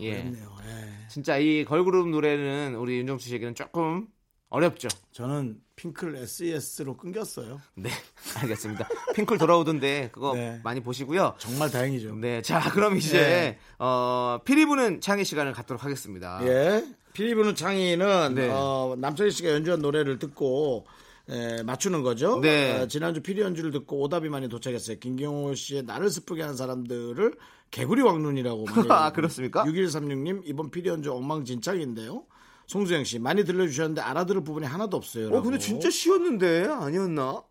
[0.00, 0.22] 예.
[0.22, 0.56] 그렇네요.
[0.66, 0.88] 예.
[1.08, 4.06] 진짜 이 걸그룹 노래는 우리 윤정수 씨에게는 조금
[4.50, 4.88] 어렵죠.
[5.12, 7.60] 저는 핑클 SES로 끊겼어요.
[7.74, 7.90] 네,
[8.42, 8.88] 알겠습니다.
[9.14, 10.60] 핑클 돌아오던데 그거 네.
[10.64, 11.34] 많이 보시고요.
[11.38, 12.14] 정말 다행이죠.
[12.16, 13.58] 네, 자 그럼 이제 네.
[13.78, 16.40] 어, 피리 부는 창의 시간을 갖도록 하겠습니다.
[16.42, 16.84] 예.
[17.12, 18.48] 피리부는 창의는 네.
[18.50, 20.86] 어, 남창희 씨가 연주한 노래를 듣고
[21.30, 22.40] 에, 맞추는 거죠.
[22.40, 22.80] 네.
[22.80, 24.98] 어, 지난주 피리 연주를 듣고 오답이 많이 도착했어요.
[24.98, 27.34] 김경호 씨의 나를 슬프게 하는 사람들을
[27.70, 29.64] 개구리 왕눈이라고 아, 그렇습니까?
[29.64, 32.24] 6136님 이번 피리 연주 엉망진창인데요.
[32.66, 35.28] 송수영 씨 많이 들려주셨는데 알아들을 부분이 하나도 없어요.
[35.28, 37.42] 어, 근데 진짜 쉬웠는데 아니었나?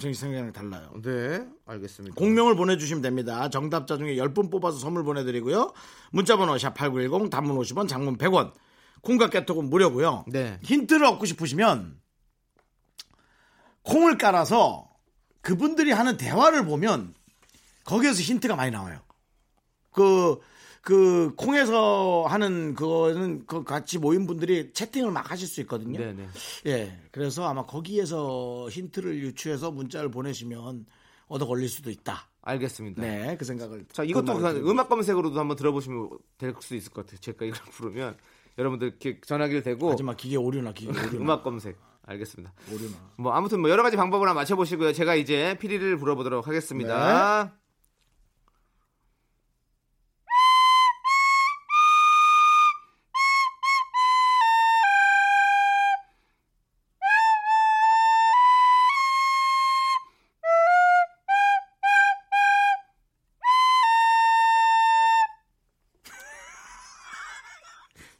[0.00, 0.92] 씨 생각이랑 달라요.
[1.02, 2.16] 네, 알겠습니다.
[2.16, 3.48] 공명을 보내주시면 됩니다.
[3.48, 5.72] 정답자 중에 10분 뽑아서 선물 보내드리고요.
[6.10, 8.52] 문자번호 샵8910 단문 50원 장문 100원
[9.02, 10.24] 콩과 깨톡은 무료고요.
[10.28, 10.58] 네.
[10.64, 11.96] 힌트를 얻고 싶으시면
[13.82, 14.88] 콩을 깔아서
[15.40, 17.14] 그분들이 하는 대화를 보면
[17.84, 19.00] 거기에서 힌트가 많이 나와요.
[19.92, 20.38] 그,
[20.82, 25.98] 그, 콩에서 하는 그거는 그 같이 모인 분들이 채팅을 막 하실 수 있거든요.
[25.98, 26.28] 네, 네.
[26.66, 26.98] 예.
[27.10, 30.86] 그래서 아마 거기에서 힌트를 유추해서 문자를 보내시면
[31.28, 32.28] 얻어 걸릴 수도 있다.
[32.42, 33.02] 알겠습니다.
[33.02, 33.36] 네.
[33.38, 33.84] 그 생각을.
[33.92, 34.70] 자, 이것도 그.
[34.70, 37.20] 음악 검색으로도 한번 들어보시면 될 수 있을 것 같아요.
[37.20, 38.16] 제가 이걸 부르면
[38.56, 41.16] 여러분들 전화기를 대고 하지마 기계 오류나 기계 오류나.
[41.16, 41.76] 음악 검색.
[42.08, 42.52] 알겠습니다.
[42.72, 42.96] 오류나.
[43.16, 44.92] 뭐 아무튼 뭐 여러 가지 방법을 한번 맞춰 보시고요.
[44.92, 47.52] 제가 이제 피리를 불어보도록 하겠습니다.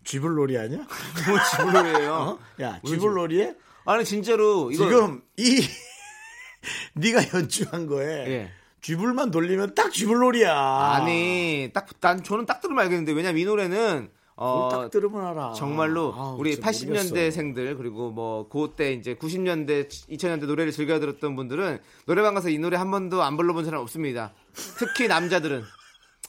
[0.05, 0.79] 쥐불놀이 아니야?
[0.79, 2.13] 뭐 지불로예요.
[2.15, 2.39] 어?
[2.63, 3.55] 야, 쥐불놀이에
[3.91, 5.63] 아니 진짜로 이거 지금 이
[6.95, 8.51] 네가 연주한 거에 예.
[8.83, 10.53] 쥐불만 돌리면 딱 쥐불놀이야.
[10.55, 15.53] 아니 딱 난 저는 딱 들으면 알겠는데 왜냐면 이 노래는 어 딱 들으면 알아.
[15.55, 21.81] 정말로 아우, 우리 진짜 80년대생들 그리고 뭐 그때 이제 90년대 2000년대 노래를 즐겨 들었던 분들은
[22.07, 24.33] 노래방 가서 이 노래 한 번도 안 불러본 사람 없습니다.
[24.79, 25.65] 특히 남자들은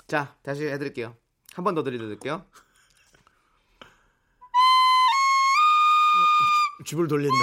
[0.07, 1.15] 자 다시 해드릴게요.
[1.53, 2.45] 한 번 더 들려드릴게요.
[6.85, 7.35] 쥐불 돌린다.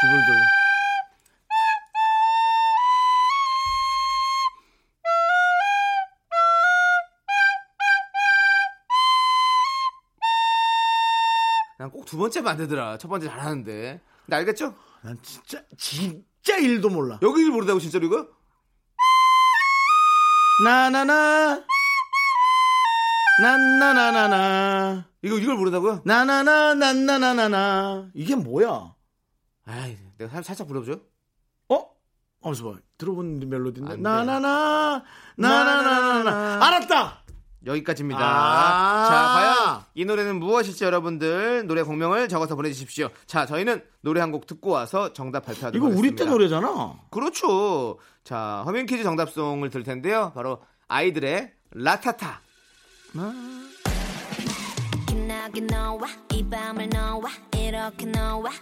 [0.00, 0.40] 쥐불 돌린.
[11.78, 12.98] 난꼭 두 번째만 안 되더라.
[12.98, 14.00] 첫 번째 잘하는데.
[14.26, 14.74] 근데 알겠죠?
[15.02, 17.18] 난 진짜 진짜 일도 몰라.
[17.22, 18.28] 여기를 모르다고 진짜로 이거?
[20.62, 21.64] 나나나
[23.40, 26.02] 나나나나나 이거 이걸 모르다고요?
[26.04, 28.94] 나나나 나나나나나 이게 뭐야?
[29.66, 31.00] 아이 내가 살- 살짝 불러보죠.
[31.68, 31.86] 어?
[32.40, 32.78] 어서 봐.
[32.98, 33.92] 들어본 멜로디인데.
[33.92, 34.02] 안 돼.
[34.02, 35.04] 나나나
[35.36, 37.24] 나나나나나 알았다.
[37.66, 38.20] 여기까지입니다.
[38.22, 39.04] 아.
[39.06, 39.14] 자,
[39.74, 43.10] 과연 이 노래는 무엇일지 여러분들 노래 공명을 적어서 보내주십시오.
[43.26, 46.30] 자, 저희는 노래 한 곡 듣고 와서 정답 발표하도록 이거 우리 때 하겠습니다.
[46.30, 46.94] 노래잖아.
[47.10, 47.98] 그렇죠.
[48.24, 50.32] 자, 허밍 퀴즈 정답송을 들 텐데요.
[50.34, 52.40] 바로 아이들의 라타타.
[55.10, 58.52] 빛나게 너와 이 밤을 너와 이렇게 너와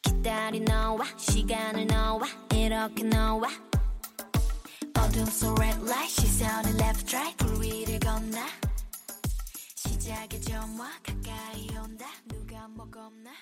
[0.00, 2.20] 기다린 너와 시간을 너와
[2.54, 3.48] 이렇게 너와
[4.96, 8.38] 어둠 속 red light 시선을 left right 불 위를 건너.
[9.74, 12.06] 시작의 점화 가까이 온다.
[12.26, 13.32] 누가 뭐 겁나?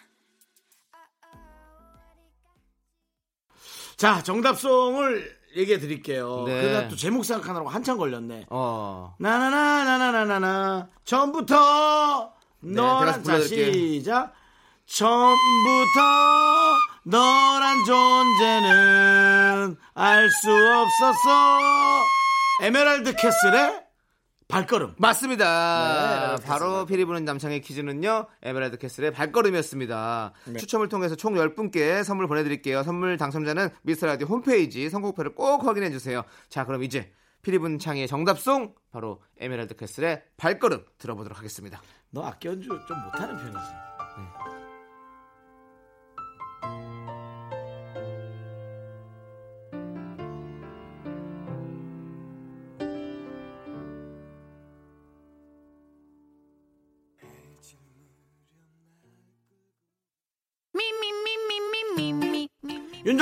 [3.99, 6.45] 자, 정답송을 얘기해 드릴게요.
[6.47, 6.61] 네.
[6.61, 8.47] 그러다 또 제목 생각하느라고 한참 걸렸네.
[8.51, 9.15] 어.
[9.19, 13.45] 나나나나나나나 처음부터 너란 제가 자.
[13.47, 14.33] 시작.
[14.87, 16.01] 처음부터
[17.05, 22.03] 너란 존재는 알 수 없었어.
[22.63, 23.86] 에메랄드 캐슬의
[24.49, 24.95] 발걸음.
[24.97, 26.37] 맞습니다.
[26.39, 28.27] 네, 바로 피리 부는 남창희 퀴즈는요.
[28.43, 30.33] 에메랄드 캐슬의 발걸음이었습니다.
[30.47, 30.59] 네.
[30.59, 32.83] 추첨을 통해서 총 10분께 선물 보내드릴게요.
[32.85, 36.23] 선물 당첨자는 미스터라디오 홈페이지 선곡표를 꼭 확인해주세요.
[36.49, 41.81] 자 그럼 이제 피리 부는 창의 정답송 바로 에메랄드 캐슬의 발걸음 들어보도록 하겠습니다.
[42.11, 43.96] 너 악기 연주 좀 못하는 편이지.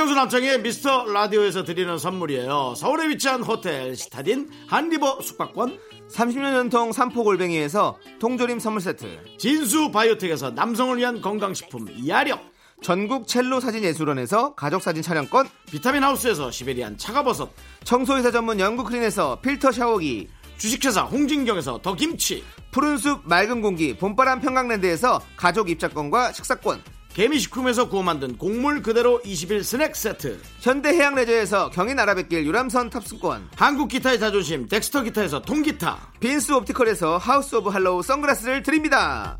[0.05, 2.75] 윤정수 남창의 미스터 라디오에서 드리는 선물이에요.
[2.77, 9.37] 서울에 위치한 호텔 시타딘 한리버 숙박권, 30년 전통 삼포골뱅이에서 통조림 선물 세트.
[9.39, 12.39] 진수 바이오텍에서 남성을 위한 건강식품 야력,
[12.83, 15.49] 전국 첼로 사진 예술원에서 가족 사진 촬영권.
[15.71, 17.49] 비타민 하우스에서 시베리안 차가버섯,
[17.83, 20.27] 청소이사 전문 영국 클린에서 필터 샤워기.
[20.57, 26.81] 주식회사 홍진경에서 더 김치, 푸른 숲 맑은 공기 봄바람 평강랜드에서 가족 입장권과 식사권
[27.15, 33.51] 개미식품에서 구워 만든 곡물 그대로 21 스낵 세트, 현대해양레저에서 경인아라뱃길 유람선 탑승권.
[33.55, 39.39] 한국 기타의 자존심 덱스터 기타에서 통기타, 빈스 옵티컬에서 하우스 오브 할로우 선글라스를 드립니다.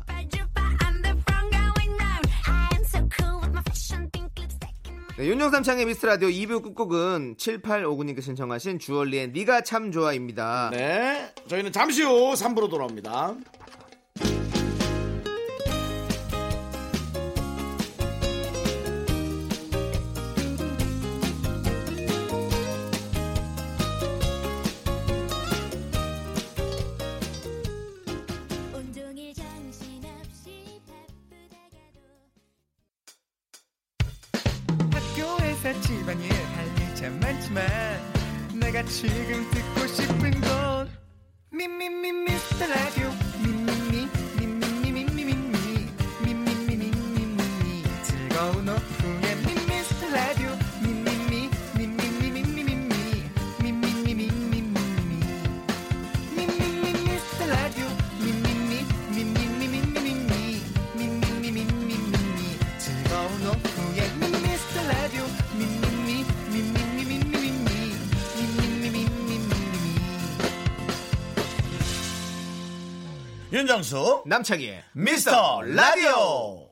[5.18, 10.70] 네, 윤정수 남창희의 미스터라디오 2부 끝곡은 7859님께 신청하신 주얼리의 니가 참 좋아입니다.
[10.72, 13.34] 네, 저희는 잠시 후 3부로 돌아옵니다.
[73.56, 76.68] 윤정수 남창희의 미스터 라디오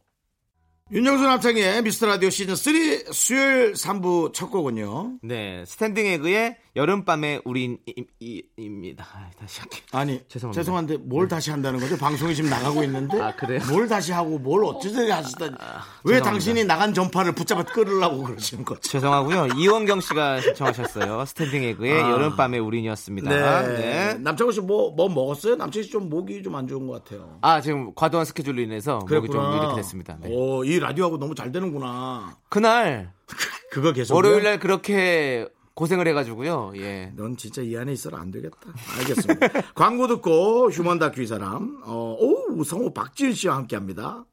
[0.93, 2.75] 윤정수 남창희의 미스터 라디오 시즌 3
[3.11, 5.21] 수요일 3부 첫 곡은요.
[5.23, 10.61] 네 스탠딩 에그의 여름밤의 우린입니다 아, 다시 할게요 아니 죄송합니다.
[10.61, 11.97] 죄송한데 뭘 다시 한다는 거죠?
[11.97, 13.61] 방송이 지금 나가고 있는데 아, 그래요?
[13.71, 16.25] 뭘 다시 하고 뭘 어쩌지 하시다니 왜 죄송합니다.
[16.25, 18.81] 당신이 나간 전파를 붙잡아 끌으려고 그러시는 거죠?
[18.81, 19.49] 죄송하고요.
[19.57, 21.25] 이원경 씨가 신청하셨어요.
[21.27, 22.11] 스탠딩 에그의 아.
[22.11, 23.31] 여름밤의 우린이었습니다.
[23.63, 23.77] 네.
[23.79, 24.15] 네.
[24.19, 25.55] 남창호 씨뭐 뭐 먹었어요?
[25.57, 27.39] 남창호 씨좀 목이 좀 안 좋은 것 같아요.
[27.41, 29.57] 아 지금 과도한 스케줄로 인해서 목이 좀 그랬구나.
[29.59, 30.17] 이렇게 됐습니다.
[30.21, 30.29] 네.
[30.31, 32.37] 오, 이 라디오하고 너무 잘 되는구나.
[32.49, 33.13] 그날
[33.71, 34.15] 그거 계속.
[34.15, 36.73] 월요일 날 그렇게 고생을 해가지고요.
[36.77, 37.13] 예.
[37.17, 38.59] 넌 진짜 이 안에 있어라 안 되겠다.
[38.99, 39.49] 알겠습니다.
[39.75, 44.25] 광고 듣고 휴먼 다큐 이 사람, 어, 오, 성우 박지윤 씨와 함께 합니다.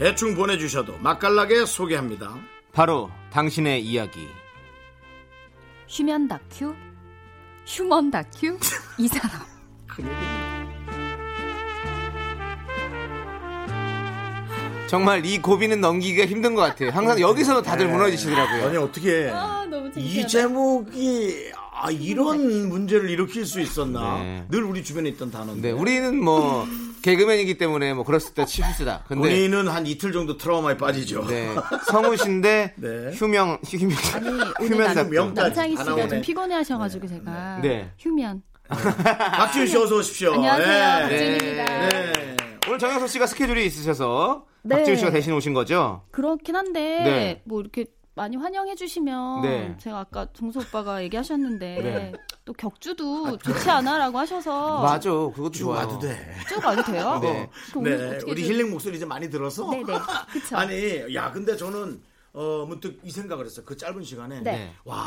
[0.00, 2.34] 대충 보내주셔도 맛깔나게 소개합니다.
[2.72, 4.28] 바로 당신의 이야기.
[5.86, 6.74] 휴면 다큐?
[7.66, 8.58] 휴먼 다큐?
[8.96, 9.42] 이 사람.
[14.88, 16.88] 정말 이 고비는 넘기기가 힘든 것 같아요.
[16.88, 18.68] 항상 여기서 다들 무너지시더라고요.
[18.68, 24.22] 아니 어떻게 아, 너무 이 제목이 아, 이런 문제를 일으킬 수 있었나?
[24.22, 24.46] 네.
[24.48, 25.68] 늘 우리 주변에 있던 단어인데.
[25.68, 26.66] 네, 우리는 뭐
[27.02, 29.04] 개그맨이기 때문에 뭐 그랬을 때 실수다.
[29.08, 31.26] 근데 본인은 한 이틀 정도 트라우마에 빠지죠.
[31.26, 31.54] 네,
[31.86, 33.10] 성우 씨인데 네.
[33.14, 35.10] 휴명 휴명 아니, 오늘 휴면 남, 사건.
[35.10, 35.44] 명단.
[35.46, 36.08] 남창희 다 씨가.
[36.08, 37.60] 좀 피곤해 하셔가지고 제가.
[37.62, 37.90] 네.
[37.98, 38.42] 휴면.
[38.70, 40.34] 박지윤 씨 어서 오십시오.
[40.34, 40.68] 안녕하세요.
[40.68, 41.02] 네.
[41.02, 41.88] 박지윤입니다.
[41.88, 42.36] 네.
[42.68, 44.76] 오늘 정영석 씨가 스케줄이 있으셔서 네.
[44.76, 46.02] 박지훈 씨가 대신 오신 거죠?
[46.12, 47.42] 그렇긴 한데, 네.
[47.44, 47.86] 뭐 이렇게
[48.20, 49.74] 많이 환영해 주시면 네.
[49.78, 52.12] 제가 아까 정수 오빠가 얘기하셨는데 네.
[52.44, 55.78] 또 격주도 좋지 않아라고 하셔서 맞아, 그것도 쭉 좋아요.
[55.86, 56.34] 와도 돼.
[56.46, 57.18] 쭉 와도 돼요?
[57.22, 57.48] 네.
[57.82, 58.18] 네.
[58.26, 59.70] 우리 좀- 힐링 목소리 이제 많이 들어서.
[59.70, 59.84] 네네.
[60.32, 60.54] 그쵸.
[60.56, 62.02] 아니, 야, 근데 저는
[62.34, 63.64] 어, 문득 이 생각을 했어요.
[63.64, 64.74] 그 짧은 시간에 네.
[64.84, 65.00] 와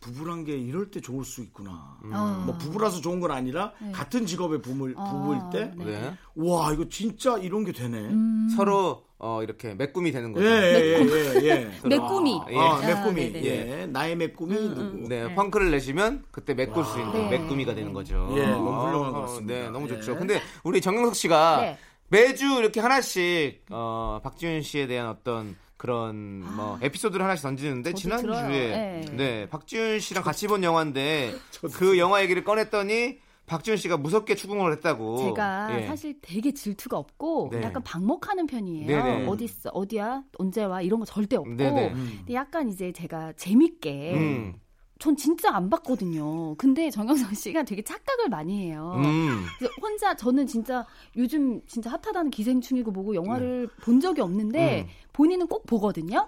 [0.00, 1.96] 부부란 게 이럴 때 좋을 수 있구나.
[2.04, 2.42] 어.
[2.44, 5.84] 뭐 부부라서 좋은 건 아니라 같은 직업의 부부일, 부부일 때, 네.
[5.84, 6.18] 네.
[6.36, 7.98] 와 이거 진짜 이런 게 되네.
[7.98, 8.48] 음.
[8.54, 10.46] 서로 어, 이렇게 매꿈이 되는 예, 거죠.
[10.46, 11.70] 예, 예, 예.
[11.88, 12.40] 매꾸미.
[12.50, 12.56] 예.
[12.56, 13.32] 아, 아, 매꾸미.
[13.32, 13.46] 네네.
[13.46, 13.86] 예.
[13.86, 15.08] 나의 매꾸미 누구?
[15.08, 17.38] 네, 펑크를 내시면 그때 메꿀 수 있는 네.
[17.38, 18.32] 메꾸미가 되는 거죠.
[18.36, 19.54] 예, 너무 훌륭한 것 어, 같습니다.
[19.54, 19.94] 네, 너무 예.
[19.94, 20.16] 좋죠.
[20.16, 21.78] 근데 우리 정영석 씨가 네.
[22.08, 27.92] 매주 이렇게 하나씩 어, 박지윤 씨에 대한 어떤 그런 뭐 에피소드를 하나씩 던지는데 아.
[27.94, 28.48] 지난 주에 들어요.
[28.48, 29.04] 네.
[29.12, 29.48] 네.
[29.48, 31.34] 박지윤 씨랑 같이 본 영화인데
[31.74, 35.18] 그 영화 얘기를 꺼냈더니 박지윤 씨가 무섭게 추궁을 했다고.
[35.18, 35.86] 제가 예.
[35.86, 37.62] 사실 되게 질투가 없고 네.
[37.62, 38.86] 약간 방목하는 편이에요.
[38.86, 39.26] 네네.
[39.26, 41.56] 어디 있어, 어디야, 언제 와 이런 거 절대 없고.
[41.56, 41.92] 네네.
[41.92, 44.54] 근데 약간 이제 제가 재밌게 음.
[44.98, 46.56] 전 진짜 안 봤거든요.
[46.56, 48.94] 근데 정영석 씨가 되게 착각을 많이 해요.
[48.96, 49.44] 음.
[49.80, 50.84] 혼자 저는 진짜
[51.16, 54.88] 요즘 진짜 핫하다는 기생충이고 뭐고 영화를 본 적이 없는데 음.
[55.12, 56.26] 본인은 꼭 보거든요.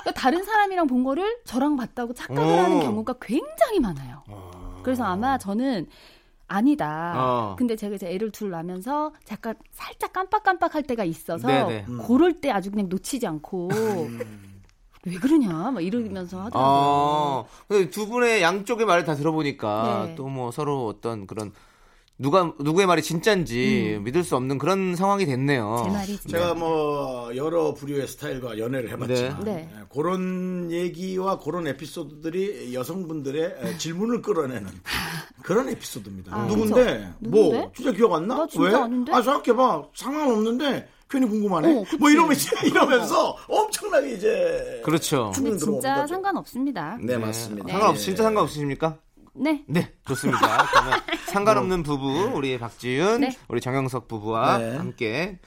[0.00, 2.58] 그러니까 다른 사람이랑 본 거를 저랑 봤다고 착각을 오.
[2.58, 4.22] 하는 경우가 굉장히 많아요.
[4.82, 5.86] 그래서 아마 저는
[6.48, 7.14] 아니다.
[7.16, 7.56] 어.
[7.58, 11.84] 근데 제가 이제 애를 둘 낳으면서 잠깐 살짝 깜빡깜빡할 때가 있어서 네네.
[11.88, 11.98] 음.
[12.06, 13.70] 그럴 때 아주 그냥 놓치지 않고
[15.06, 16.54] 왜 그러냐 막 이러면서 하더라고요.
[16.54, 20.14] 어, 근데 두 분의 양쪽의 말을 다 들어보니까 네.
[20.16, 21.52] 또뭐 서로 어떤 그런
[22.18, 25.80] 누가 누구의 말이 진짜인지 믿을 수 없는 그런 상황이 됐네요.
[25.80, 25.84] 음.
[25.84, 26.38] 제 말이 진짜.
[26.38, 29.52] 제가 뭐 여러 부류의 스타일과 연애를 해봤지만 네.
[29.52, 29.70] 네.
[29.70, 34.66] 예, 그런 얘기와 그런 에피소드들이 여성분들의 에, 질문을 끌어내는
[35.42, 36.34] 그런 에피소드입니다.
[36.34, 37.10] 아, 누군데?
[37.18, 37.70] 뭐 누군데?
[37.76, 38.36] 진짜 기억 안 나?
[38.38, 38.74] 나 진짜 왜?
[38.74, 39.12] 아닌데?
[39.12, 41.68] 아 생각해봐 상관없는데 괜히 궁금하네.
[41.80, 41.84] 어.
[41.98, 45.32] 뭐 이러면서 이러면서 엄청나게 이제 그렇죠.
[45.34, 46.06] 근데 충격 진짜.
[46.06, 46.98] 상관없습니다.
[47.02, 47.68] 네 맞습니다.
[47.68, 48.00] 상관없 예.
[48.00, 48.98] 진짜 상관없으십니까?
[49.38, 49.64] 네.
[49.66, 50.66] 네, 좋습니다.
[50.70, 53.36] 그러면 상관없는 부부 우리 박지윤, 네.
[53.48, 54.76] 우리 정영석 부부와 네.
[54.76, 55.38] 함께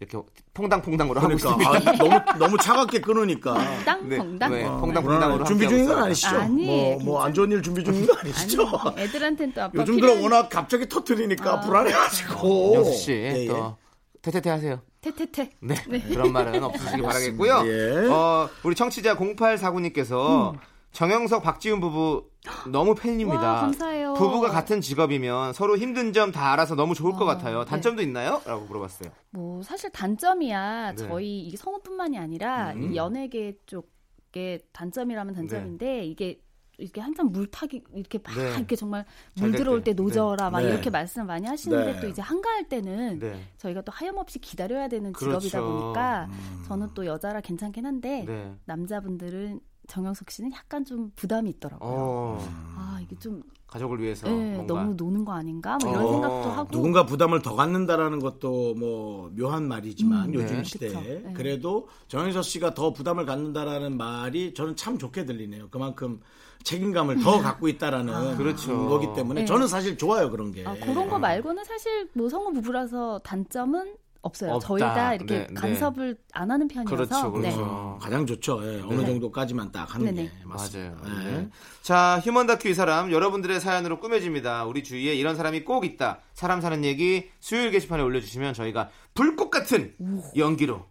[0.00, 0.18] 이렇게
[0.54, 1.90] 퐁당퐁당으로 하고 그러니까 있습니다.
[1.90, 3.54] 아, 너무 너무 차갑게 끊으니까.
[3.84, 4.16] 땅 네.
[4.48, 6.36] 네, 어, 퐁당퐁당으로 준비 중인 건 아니시죠?
[6.36, 8.66] 아니에요, 뭐, 뭐 안 좋은 일 준비 중인 거 아니시죠?
[8.66, 12.72] 아니, 애들한테는 또 아빠 요즘 들어 필요한- 워낙 갑자기 터트리니까 아, 불안해가지고.
[12.76, 13.46] 영수 씨, 예, 예.
[13.46, 13.76] 또
[14.22, 14.80] 테테테 하세요.
[15.02, 15.50] 테테테.
[15.60, 15.74] 네,
[16.08, 17.62] 그런 말은 없으시길 바라겠고요.
[17.66, 18.06] 예.
[18.08, 20.54] 어, 우리 청취자 0849님께서
[20.92, 22.28] 정영석 박지훈 부부
[22.70, 23.40] 너무 팬입니다.
[23.40, 24.14] 와, 감사해요.
[24.14, 27.64] 부부가 같은 직업이면 서로 힘든 점 다 알아서 너무 좋을 것 어, 같아요.
[27.64, 28.40] 단점도 있나요?
[28.44, 29.10] 라고 물어봤어요.
[29.30, 30.92] 뭐 사실 단점이야.
[30.96, 31.02] 네.
[31.02, 31.08] 음.
[31.08, 36.40] 저희 이 성우뿐만이 아니라 이 연예계 쪽의 단점이라면 단점인데 이게
[36.78, 38.54] 이렇게 한참 물타기 이렇게 막 네.
[38.56, 39.04] 이렇게 정말
[39.36, 39.92] 잘물될 때.
[39.92, 40.68] 노져라 막 네.
[40.70, 42.00] 이렇게 말씀 많이 하시는데 네.
[42.00, 43.40] 또 이제 한가할 때는 네.
[43.58, 45.38] 저희가 또 하염없이 기다려야 되는 그렇죠.
[45.40, 46.28] 직업이다 보니까
[46.68, 48.54] 저는 또 여자라 괜찮긴 한데 네.
[48.64, 51.90] 남자분들은 정영석 씨는 약간 좀 부담이 있더라고요.
[51.90, 56.12] 어, 아 이게 좀 가족을 위해서 네, 뭔가 너무 노는 거 아닌가 뭐 이런 어,
[56.12, 60.64] 생각도 하고 누군가 부담을 더 갖는다라는 것도 뭐 묘한 말이지만 음, 요즘 네.
[60.64, 60.92] 시대에.
[60.92, 61.32] 네.
[61.34, 65.68] 그래도 정영석 씨가 더 부담을 갖는다라는 말이 저는 참 좋게 들리네요.
[65.70, 66.20] 그만큼
[66.62, 68.88] 책임감을 더 갖고 있다라는 그렇죠.
[68.88, 69.46] 거기 때문에 네.
[69.46, 70.64] 저는 사실 좋아요 그런 게.
[70.64, 74.52] 아, 그런 거 말고는 사실 뭐 성우 부부라서 단점은 없어요.
[74.52, 74.66] 없다.
[74.68, 75.54] 저희가 이렇게 네, 네.
[75.54, 77.50] 간섭을 안 하는 편이어서 그렇죠, 네.
[77.52, 77.62] 그렇죠.
[77.64, 78.60] 어, 가장 좋죠.
[78.64, 80.24] 예, 어느 정도까지만 딱 하는 네네.
[80.24, 80.96] 게 맞습니다.
[81.02, 81.20] 맞아요.
[81.26, 81.30] 예.
[81.30, 81.48] 네.
[81.82, 84.64] 자, 휴먼 다큐 이 사람 여러분들의 사연으로 꾸며집니다.
[84.66, 86.20] 우리 주위에 이런 사람이 꼭 있다.
[86.34, 89.94] 사람 사는 얘기 수요일 게시판에 올려주시면 저희가 불꽃 같은
[90.36, 90.84] 연기로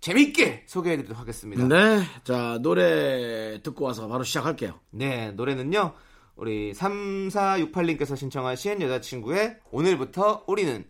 [0.00, 1.66] 재밌게 소개해드리도록 하겠습니다.
[1.66, 4.78] 네, 자 노래 듣고 와서 바로 시작할게요.
[4.90, 5.94] 네, 노래는요.
[6.36, 10.84] 우리 3468님께서 신청하신 여자친구의 오늘부터 우리는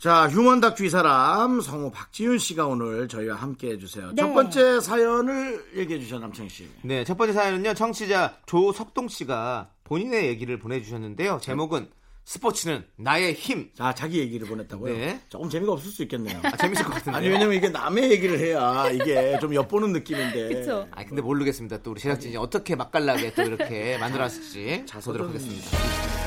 [0.00, 4.14] 자, 휴먼 다큐 이 사람 성우 박지윤 씨가 오늘 저희와 함께 해주세요.
[4.16, 4.32] 첫 네.
[4.32, 6.66] 번째 사연을 얘기해 주셔 남창 씨.
[6.80, 7.74] 네, 첫 번째 사연은요.
[7.74, 11.40] 청취자 조석동 씨가 본인의 얘기를 보내주셨는데요.
[11.42, 11.90] 제목은
[12.24, 13.70] 스포츠는 나의 힘.
[13.74, 14.96] 자, 자기 얘기를 보냈다고요?
[14.96, 15.20] 네.
[15.28, 16.40] 조금 재미가 없을 수 있겠네요.
[16.44, 17.18] 아, 재밌을 것 같은데.
[17.18, 20.48] 아니 왜냐면 이게 남의 얘기를 해야 이게 좀 엿보는 느낌인데.
[20.48, 20.88] 그쵸.
[20.92, 21.82] 아 근데 모르겠습니다.
[21.82, 26.19] 또 우리 제작진이 어떻게 맛깔나게 또 이렇게 만들어놨을지 자 보도록 하겠습니다.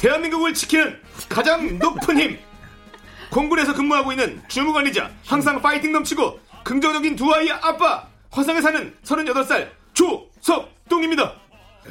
[0.00, 0.98] 대한민국을 지키는
[1.28, 2.38] 가장 높은 힘
[3.30, 11.34] 공군에서 근무하고 있는 주무관이자 항상 파이팅 넘치고 긍정적인 두 아이의 아빠 화성에 사는 38살 조석동입니다.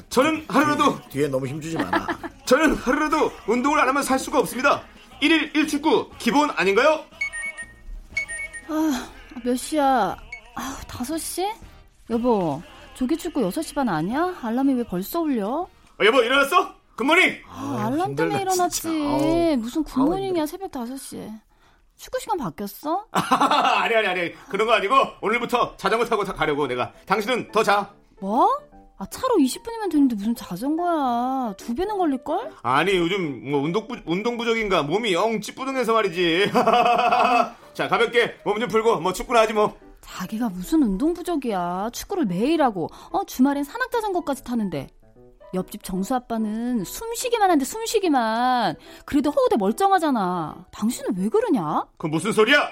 [0.10, 2.08] 저는 하루라도 뒤에 너무 힘주지 마라.
[2.46, 4.82] 저는 하루라도 운동을 안 하면 살 수가 없습니다.
[5.22, 7.04] 1일 1축구 기본 아닌가요?
[8.70, 9.10] 아,
[9.44, 10.16] 몇 시야?
[10.88, 11.48] 다섯 시?
[12.10, 12.62] 여보,
[12.96, 14.36] 조기축구 6시 반 아니야?
[14.42, 15.48] 알람이 왜 벌써 울려?
[15.48, 16.79] 어, 여보 일어났어?
[17.00, 17.38] 굿모닝.
[17.50, 18.88] 아, 알람 힘들다, 때문에 일어났지.
[18.90, 19.56] 아우.
[19.58, 21.32] 무슨 굿모닝이야, 새벽 5시에.
[21.98, 23.06] 축구 시간 바뀌었어?
[23.12, 26.92] 아니 아니 아니 그런 거 아니고 오늘부터 자전거 타고 타- 가려고 내가.
[27.06, 27.94] 당신은 더 자.
[28.22, 28.50] 뭐?
[28.98, 31.54] 아, 차로 20분이면 되는데 무슨 자전거야.
[31.58, 32.52] 두 배는 걸릴걸?
[32.64, 36.52] 아니 요즘 뭐 운동 부, 운동 부족인가 몸이 영 찌뿌둥해서 말이지.
[37.74, 39.78] 자 가볍게 몸 좀 풀고 뭐 축구나 하지 뭐.
[40.02, 41.90] 자기가 무슨 운동 부족이야.
[41.94, 44.88] 축구를 매일 하고, 어, 주말엔 산악자전거까지 타는데.
[45.54, 48.76] 옆집 정수 아빠는 숨쉬기만 한데 숨쉬기만.
[49.06, 50.66] 그래도 허우대 멀쩡하잖아.
[50.72, 51.86] 당신은 왜 그러냐?
[51.98, 52.70] 그 무슨 소리야?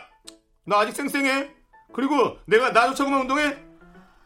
[0.65, 1.49] 나 아직 쌩쌩해.
[1.93, 3.57] 그리고 내가 나조차고만 운동해?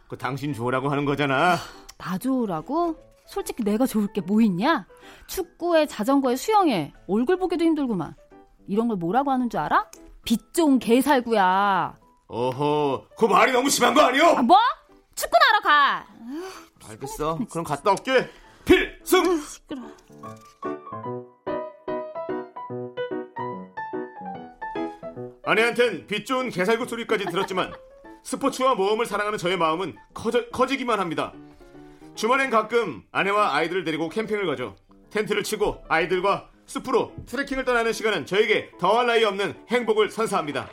[0.10, 1.56] 그 당신 좋으라고 하는 거잖아.
[1.98, 2.96] 나 좋으라고?
[3.26, 4.86] 솔직히 내가 좋을 게 뭐 있냐?
[5.28, 8.16] 축구에 자전거에 수영에 얼굴 보기도 힘들구만.
[8.68, 9.90] 이런 걸 뭐라고 하는 줄 알아?
[10.26, 11.96] 빚 좋은 개살구야.
[12.28, 14.24] 어허, 그 말이 너무 심한 거 아니오?
[14.38, 14.58] 아, 뭐?
[15.16, 16.08] 축구나 하러 가.
[16.92, 17.40] 알겠어.
[17.50, 18.30] 그럼 갔다 올게.
[18.66, 19.40] 필승!
[19.42, 19.82] 시끄러.
[25.44, 27.74] 아내한텐 빚 좋은 개살구 소리까지 들었지만
[28.24, 31.34] 스포츠와 모험을 사랑하는 저의 마음은 커져, 커지기만 합니다.
[32.16, 34.76] 주말엔 가끔 아내와 아이들을 데리고 캠핑을 가죠.
[35.10, 40.70] 텐트를 치고 아이들과 숲으로 트레킹을 떠나는 시간은 저에게 더할 나위 없는 행복을 선사합니다.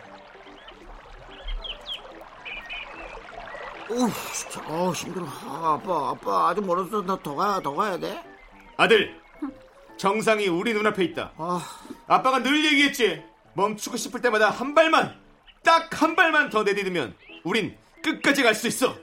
[3.91, 3.95] 오,
[4.35, 5.25] 진짜, 어, 힘들어.
[5.47, 7.03] 아, 아빠, 아빠, 아직 멀었어.
[7.03, 8.23] 나 더 가야, 더 가야 돼?
[8.77, 9.19] 아들,
[9.97, 11.33] 정상이 우리 눈앞에 있다.
[11.37, 11.61] 아,
[12.07, 13.23] 아빠가 늘 얘기했지.
[13.55, 15.15] 멈추고 싶을 때마다 한 발만,
[15.65, 17.15] 딱 한 발만 더 내디디면
[17.45, 18.95] 우린 끝까지 갈 수 있어.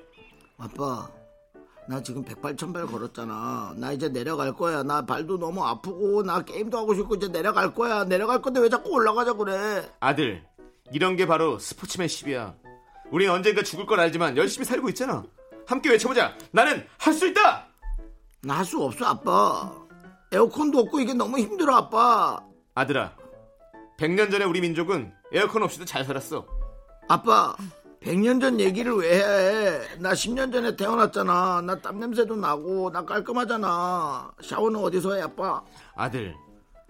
[0.58, 1.10] 아빠,
[1.90, 3.74] 나 지금 백발천발 걸었잖아.
[3.78, 4.84] 나 이제 내려갈 거야.
[4.84, 8.06] 나 발도 너무 아프고, 나 게임도 하고 싶고, 이제 내려갈 거야.
[8.06, 9.92] 내려갈 건데 왜 자꾸 올라가자 그래?
[10.00, 10.44] 아들,
[10.92, 12.56] 이런 게 바로 스포츠맨십이야.
[13.12, 15.24] 우린 언젠가 죽을 걸 알지만 열심히 살고 있잖아.
[15.68, 16.34] 함께 외쳐보자.
[16.52, 17.66] 나는 할 수 있다.
[18.42, 19.72] 나 할 수 없어, 아빠.
[20.32, 22.40] 에어컨도 없고, 이게 너무 힘들어, 아빠.
[22.76, 23.14] 아들아,
[23.98, 26.46] 100년 전에 우리 민족은 에어컨 없이도 잘 살았어.
[27.08, 27.56] 아빠,
[28.02, 29.98] 100년 전 얘기를 왜 해?
[29.98, 31.62] 나 10년 전에 태어났잖아.
[31.62, 34.32] 나 땀 냄새도 나고, 나 깔끔하잖아.
[34.44, 35.64] 샤워는 어디서 해, 아빠?
[35.96, 36.36] 아들,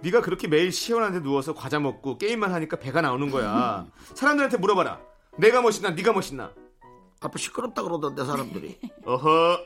[0.02, 3.86] 네가 그렇게 매일 시원한 데 누워서 과자 먹고 게임만 하니까 배가 나오는 거야.
[4.16, 5.00] 사람들한테 물어봐라.
[5.38, 6.52] 내가 멋있나, 네가 멋있나?
[7.22, 8.80] 아빠 시끄럽다 그러던데, 사람들이.
[9.06, 9.60] 어허,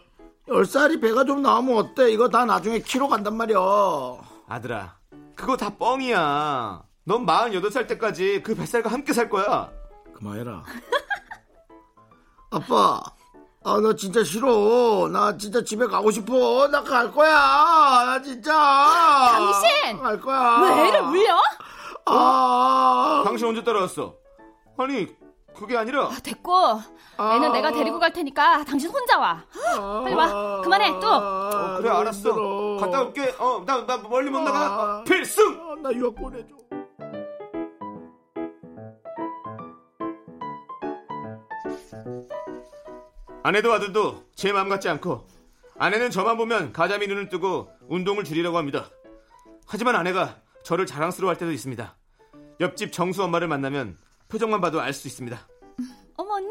[0.48, 2.12] 10살이 배가 좀 나오면 어때?
[2.12, 3.58] 이거 다 나중에 키로 간단 말이야.
[4.48, 4.98] 아들아,
[5.36, 6.84] 그거 다 뻥이야.
[7.06, 9.72] 넌 48살 때까지 그 뱃살과 함께 살 거야.
[10.16, 10.64] 그만해라.
[12.52, 13.02] 아빠,
[13.64, 15.08] 아, 나 진짜 싫어.
[15.12, 16.68] 나 진짜 집에 가고 싶어.
[16.68, 17.32] 나 갈 거야.
[18.06, 18.52] 나 진짜.
[19.32, 20.00] 당신!
[20.02, 20.60] 갈 거야.
[20.62, 21.38] 왜 애를 울려?
[22.06, 24.16] 아, 당신 언제 따라왔어?
[24.78, 25.08] 아니,
[25.60, 26.80] 그게 아니라 됐고.
[27.20, 29.44] 애는 내가 데리고 갈 테니까 당신 혼자 와.
[30.04, 30.62] 빨리 와.
[30.62, 31.08] 그만해, 또.
[31.08, 32.78] 아, 어, 그래 알았어.
[32.80, 33.36] 갔다 올게.
[33.38, 35.04] 어, 나, 나 멀리 못 나가.
[35.04, 35.44] 필승!
[35.60, 36.56] 아, 나 유학 보내줘.
[43.44, 45.28] 아내도 아들도 제 마음 같지 않고
[45.78, 48.90] 아내는 저만 보면 가자미 눈을 뜨고 운동을 줄이려고 합니다.
[49.66, 51.96] 하지만 아내가 저를 자랑스러워할 때도 있습니다.
[52.60, 53.98] 옆집 정수 엄마를 만나면
[54.28, 55.40] 표정만 봐도 알 수 있습니다.
[56.40, 56.48] 어머,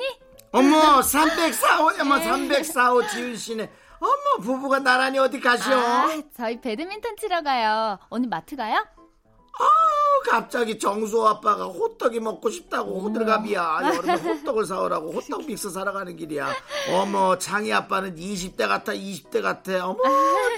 [0.53, 0.79] 언니?
[0.87, 3.71] 어머, 304호, 어머, 304호 지은 씨네.
[4.01, 5.75] 어머, 부부가 나란히 어디 가시오?
[5.75, 7.99] 아, 저희 배드민턴 치러 가요.
[8.09, 8.85] 언니 마트 가요?
[10.29, 13.81] 갑자기 정수 아빠가 호떡이 먹고 싶다고 호들갑이야.
[13.83, 16.53] 여름에 호떡을 사오라고 호떡 믹스 사러 가는 길이야.
[16.93, 19.87] 어머 창희 아빠는 20대 같아 20대 같아.
[19.87, 19.99] 어머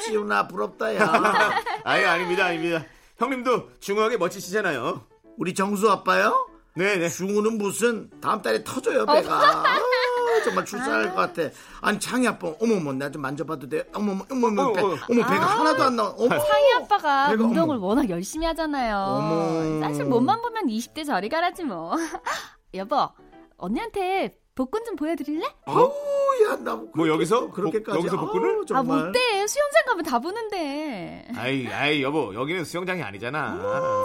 [0.05, 1.53] 지훈아 부럽다 야.
[1.85, 2.85] 아예 아닙니다, 아닙니다.
[3.19, 5.07] 형님도 중후하게 멋지시잖아요.
[5.37, 6.49] 우리 정수 아빠요?
[6.75, 7.09] 네네.
[7.09, 9.35] 중우는 무슨 다음 달에 터져요 배가.
[9.35, 9.77] 아,
[10.45, 11.43] 정말 출산할 것 같아.
[11.83, 13.85] 아니 창희 아빠 어머머 나 좀 만져봐도 돼.
[13.95, 14.87] 어머머 어머머 어, 배, 어.
[14.87, 16.11] 어머 배가 하나도 안 나와.
[16.17, 16.29] 어머.
[16.39, 17.87] 상희 아빠가 내가, 운동을 어머.
[17.87, 18.97] 워낙 열심히 하잖아요.
[18.97, 19.81] 어머.
[19.81, 21.93] 사실 몸만 보면 20대 저리 가라지 뭐.
[22.75, 23.09] 여보,
[23.57, 25.45] 언니한테 복근 좀 보여드릴래?
[25.67, 25.91] 아우
[26.49, 27.51] 야나 뭐 여기서?
[27.51, 28.51] 그렇게까지 복- 여기서 복근을?
[28.55, 29.07] 아우, 아, 정말.
[29.07, 29.47] 못돼.
[29.49, 31.27] 수영장 가면 다 보는데.
[31.37, 33.57] 아이, 아이, 여보, 여기는 수영장이 아니잖아.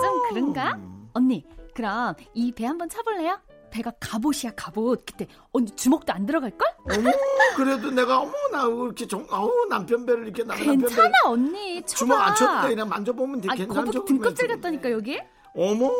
[0.01, 0.80] 좀 그런가?
[1.13, 1.45] 언니,
[1.76, 3.39] 그럼 이 배 한번 쳐볼래요?
[3.69, 5.05] 배가 갑옷이야, 갑옷.
[5.05, 6.65] 그때 언니 주먹도 안 들어갈걸?
[6.91, 7.11] 어머
[7.57, 11.82] 그래도 내가 어머 나 이렇게 정 아우 남편 배를 이렇게 남편 배를 괜찮아, 언니.
[11.86, 11.97] 쳐봐.
[11.97, 15.19] 주먹 안 쳐도 돼 그냥 만져보면 돼 아, 괜찮아 거북이 등껍질 같다니까, 여기?
[15.57, 15.91] 어머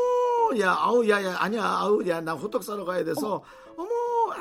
[0.62, 3.44] 야 아우 야야 아니야 아우 야 나 호떡 사러 가야 돼서
[3.78, 3.90] 어머,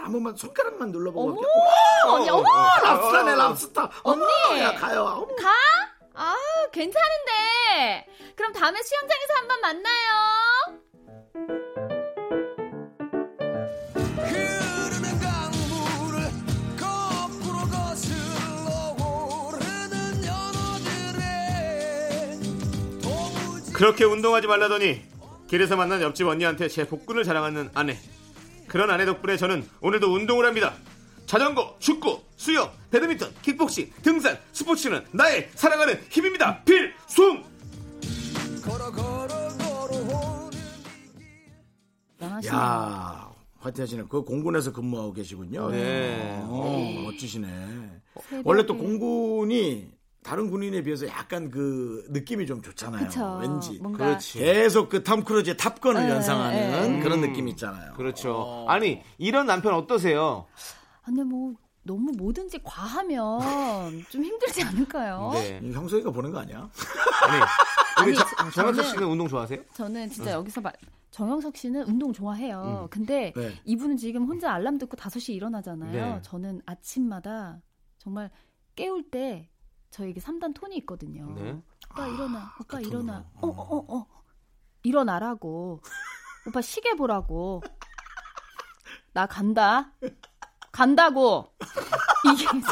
[0.05, 2.17] 아무 만 손가락만 눌러보고 어머.
[2.17, 2.45] 언니, 어머!
[2.85, 4.61] 랍스타네 랍스타 어머 언니!
[4.61, 5.35] 야 가요 어머.
[5.35, 5.51] 가?
[6.17, 6.37] 아,
[6.71, 8.07] 괜찮은데.
[8.37, 10.79] 그럼 다음에 수영장에서 한번 만나요.
[23.73, 25.03] 그렇게 운동하지 말라더니
[25.49, 27.99] 길에서 만난 옆집 언니한테 제 복근을 자랑하는 아내.
[28.69, 30.75] 그런 아내 덕분에 저는 오늘도 운동을 합니다.
[31.27, 36.63] 자전거, 축구, 수영, 배드민턴, 킥복싱, 등산, 스포츠는 나의 사랑하는 힘입니다.
[36.65, 37.43] 필, 숭!
[42.25, 42.61] 대단하시네요.
[42.61, 44.03] 야 화이팅 하시네.
[44.09, 45.71] 그 공군에서 근무하고 계시군요.
[45.71, 46.39] 네.
[46.45, 47.49] 어, 멋지시네.
[48.17, 49.91] 새벽에- 원래 또 공군이
[50.23, 53.07] 다른 군인에 비해서 약간 그 느낌이 좀 좋잖아요.
[53.07, 53.39] 그쵸.
[53.43, 53.79] 왠지.
[53.79, 54.39] 뭔가 그렇지.
[54.39, 57.01] 계속 그 탐 크루즈의 탑건을 네, 연상하는 네.
[57.03, 57.29] 그런 음.
[57.29, 57.93] 느낌 있잖아요.
[57.95, 58.65] 그렇죠.
[58.69, 60.47] 아니, 이런 남편 어떠세요?
[61.05, 61.53] 근데 뭐
[61.83, 63.41] 너무 뭐든지 과하면
[64.09, 65.31] 좀 힘들지 않을까요?
[65.35, 65.61] 네.
[65.63, 66.71] 이 형석이가 보는 거 아니야?
[67.29, 67.43] 아니,
[67.97, 69.61] 아니, 우리 자- 저- 정현석 저는- 씨는 운동 좋아하세요?
[69.75, 70.73] 저는 진짜 여기서 말,
[71.15, 72.89] 정영석 씨는 운동 좋아해요.
[72.91, 73.53] 근데 네.
[73.65, 75.93] 이분은 지금 혼자 알람 듣고 5시에 일어나잖아요.
[75.93, 76.23] 네.
[76.23, 77.63] 저는 아침마다
[77.99, 78.33] 정말
[78.75, 79.49] 깨울 때
[79.91, 81.33] 저에게 3단 톤이 있거든요.
[81.37, 81.63] 네.
[81.89, 82.53] 오빠 일어나.
[82.61, 83.31] 오빠 그 일어나.
[83.35, 84.07] 어, 어, 어, 어.
[84.83, 85.81] 일어나라고.
[86.49, 87.63] 오빠 시계 보라고.
[89.13, 89.93] 나 간다.
[90.73, 91.55] 간다고.
[92.27, 92.71] 이게 진짜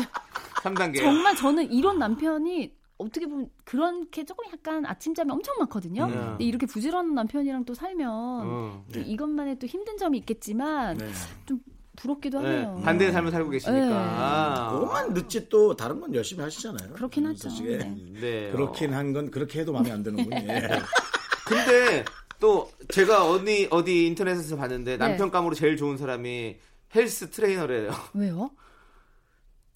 [0.56, 0.98] 3단계.
[0.98, 6.04] 정말 저는 이런 남편이 어떻게 보면 그렇게 조금 약간 아침잠이 엄청 많거든요.
[6.06, 6.10] 음.
[6.12, 8.84] 근데 이렇게 부지런한 남편이랑 또 살면 어.
[8.92, 11.10] 또 이것만의 또 힘든 점이 있겠지만 네.
[11.46, 11.60] 좀
[11.96, 12.80] 부럽기도 네, 하네요.
[12.82, 13.86] 반대의 삶을 살고 계시니까.
[13.86, 13.92] 네.
[13.94, 14.70] 아.
[14.72, 16.94] 그것만 늦지 또 다른 건 열심히 하시잖아요.
[16.94, 17.50] 그렇긴 하죠.
[17.50, 17.68] 솔직히.
[17.76, 17.96] 네.
[18.20, 18.50] 네.
[18.52, 20.36] 그렇긴 한 건 그렇게 해도 마음에 안 드는군요.
[20.48, 20.68] 예.
[21.44, 22.04] 근데
[22.40, 24.96] 또 제가 어디 어디 인터넷에서 봤는데 네.
[24.96, 26.56] 남편감으로 제일 좋은 사람이
[26.94, 27.90] 헬스 트레이너래요.
[28.14, 28.50] 왜요?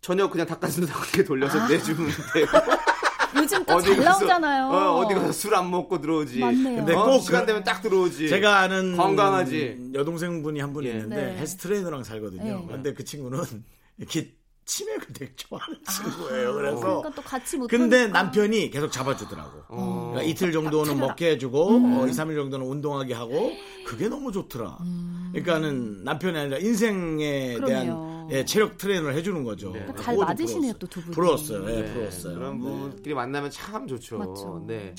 [0.01, 1.69] 저녁 그냥 닭가슴살 이렇게 돌려서 아.
[1.69, 2.47] 내주면 돼요.
[3.37, 4.69] 요즘 또 잘 나오잖아요.
[4.69, 6.39] 어, 디 가서 술 안 먹고 들어오지.
[6.41, 6.77] 맞네요.
[6.77, 8.29] 근데 어, 꼭 시간 그- 되면 딱 들어오지.
[8.29, 9.91] 제가 아는 건강하지.
[9.95, 10.93] 여동생분이 한 분이 예.
[10.93, 11.37] 있는데 네.
[11.39, 12.43] 헬스 트레이너랑 살거든요.
[12.43, 12.67] 네.
[12.69, 13.41] 근데 그 친구는
[13.99, 14.35] 이렇게
[14.69, 16.53] 치맥을 되게 좋아하는 친구예요.
[16.55, 18.23] 그래서 그러니까 또 같이 못 근데 하니까.
[18.23, 19.51] 남편이 계속 잡아주더라고.
[19.69, 20.11] 어.
[20.13, 21.99] 그러니까 이틀 정도는 먹게 해주고 음.
[22.01, 23.53] 어, 2, 3일 정도는 운동하게 하고
[23.87, 24.77] 그게 너무 좋더라.
[24.81, 25.29] 음.
[25.33, 27.67] 그러니까는 남편이 아니라 인생에 그럼요.
[27.67, 27.87] 대한
[28.31, 29.73] 예, 체력 트레이너를 해주는 거죠.
[29.73, 29.81] 네.
[29.81, 30.79] 그러니까 잘 맞으시네요, 부러웠어요.
[30.79, 31.15] 또두 분이.
[31.15, 31.71] 부러웠어요.
[31.71, 32.35] 예, 네, 부러웠어요.
[32.35, 32.65] 그런 네.
[32.65, 34.19] 분끼리 만나면 참 좋죠.
[34.19, 34.65] 맞죠.
[34.67, 34.95] 네.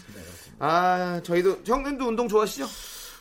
[0.60, 2.66] 아, 저희도 형님도 운동 좋아하시죠?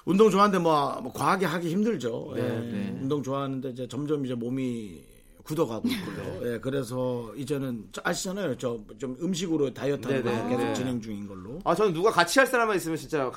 [0.04, 2.32] 운동 좋아하는데 뭐, 뭐 과하게 하기 힘들죠.
[2.36, 2.48] 네, 예.
[2.48, 2.98] 네.
[3.02, 5.02] 운동 좋아하는데 이제 점점 이제 몸이
[5.42, 6.40] 굳어가고 있고요.
[6.42, 6.52] 네.
[6.54, 8.56] 예, 그래서 이제는 저 아시잖아요.
[8.58, 10.74] 저 좀 음식으로 다이어트 하는 네, 네, 거 계속 네.
[10.74, 11.58] 진행 중인 걸로.
[11.64, 13.30] 아, 저는 누가 같이 할 사람만 있으면 진짜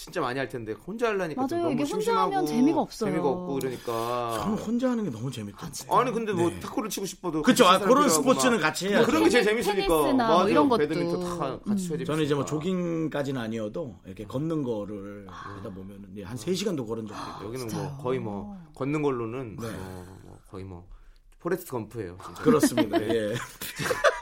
[0.00, 1.62] 진짜 많이 할 텐데 혼자 하려니까 좀 맞아요.
[1.68, 3.10] 너무 이게 혼자 심심하고 하면 재미가 없어요.
[3.10, 4.38] 재미가 없고 이러니까.
[4.42, 5.84] 저는 혼자 하는 게 너무 재밌던데.
[5.90, 6.58] 아 니 근데 뭐 네.
[6.60, 7.64] 탁구를 치고 싶어도 그쵸.
[7.64, 10.48] 같이 아, 그런 스포츠는 막 같이 해야 뭐 그런 게 제일 재밌으니까 테니스나 뭐 맞아요.
[10.48, 10.78] 이런 것도.
[10.78, 12.44] 배드민턴 다 같이 쳐야 저는 이제 뭐.
[12.46, 17.44] 조깅까지는 아니어도 이렇게 걷는 거를 하다 보면은 예, 한 3시간도 걸은 적도 있고.
[17.54, 19.70] 여기는 뭐 거의 뭐 걷는 걸로는 네.
[19.70, 20.86] 뭐, 뭐 거의 뭐
[21.40, 22.16] 포레스트 검프예요.
[22.24, 22.42] 진짜.
[22.42, 23.00] 그렇습니다.
[23.02, 23.34] 예.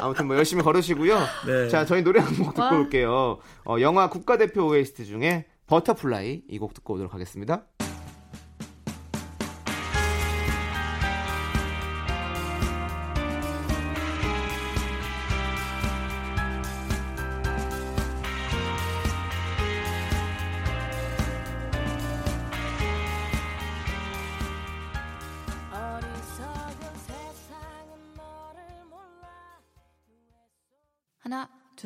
[0.00, 1.18] 아무튼 뭐 열심히 걸으시고요.
[1.46, 1.68] 네.
[1.68, 2.70] 자, 저희 노래 한 곡 듣고 와.
[2.78, 3.38] 올게요.
[3.64, 7.64] 어, 영화 국가대표 OST 중에 Butterfly 이 곡 듣고 오도록 하겠습니다.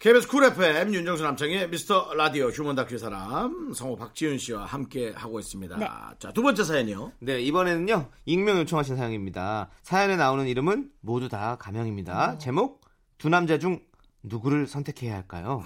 [0.00, 5.40] KBS 쿨 FM 윤정수 남창희의 미스터 라디오 휴먼 다큐 사람 성우 박지윤 씨와 함께 하고
[5.40, 5.76] 있습니다.
[5.76, 5.88] 네.
[6.20, 7.14] 자, 두 번째 사연이요.
[7.18, 8.08] 네, 이번에는요.
[8.24, 9.70] 익명 요청하신 사연입니다.
[9.82, 12.38] 사연에 나오는 이름은 모두 다 가명입니다.
[12.38, 12.80] 제목
[13.18, 13.80] 두 남자 중
[14.22, 15.64] 누구를 선택해야 할까요?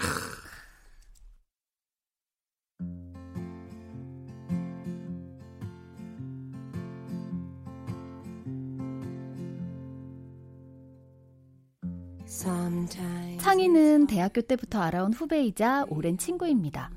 [13.39, 16.89] 창희는 대학교 때부터 알아온 후배이자 오랜 친구입니다.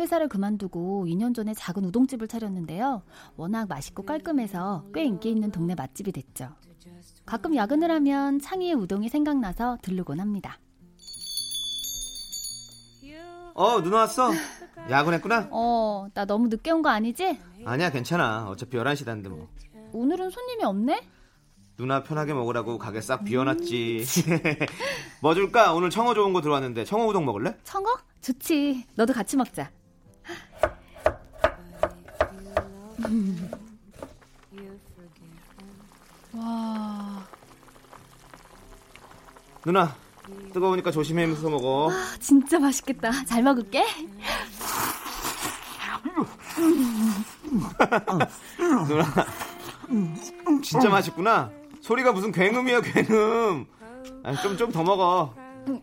[0.00, 3.02] 회사를 그만두고 2년 전에 작은 우동집을 차렸는데요.
[3.36, 6.48] 워낙 맛있고 깔끔해서 꽤 인기 있는 동네 맛집이 됐죠.
[7.26, 10.58] 가끔 야근을 하면 창희의 우동이 생각나서 들르곤 합니다.
[13.54, 14.30] 어, 누나 왔어?
[14.88, 15.48] 야근했구나?
[15.50, 17.38] 어, 나 너무 늦게 온 거 아니지?
[17.66, 18.48] 아니야, 괜찮아.
[18.48, 19.48] 어차피 11시 단데 뭐.
[19.92, 21.02] 오늘은 손님이 없네?
[21.78, 24.04] 누나 편하게 먹으라고 가게 싹 비워놨지.
[25.22, 25.72] 뭐 줄까?
[25.72, 27.56] 오늘 청어 좋은 거 들어왔는데 청어 우동 먹을래?
[27.62, 27.86] 청어?
[28.20, 28.84] 좋지.
[28.96, 29.70] 너도 같이 먹자.
[36.32, 37.24] 와,
[39.64, 39.94] 누나
[40.52, 41.90] 뜨거우니까 조심하면서 먹어.
[41.92, 43.24] 아, 진짜 맛있겠다.
[43.24, 43.84] 잘 먹을게.
[48.88, 49.04] 누나
[50.60, 51.57] 진짜 맛있구나.
[51.88, 53.64] 소리가 무슨 굉음이야 굉음.
[54.42, 55.34] 좀 좀 더 먹어.
[55.66, 55.80] 음,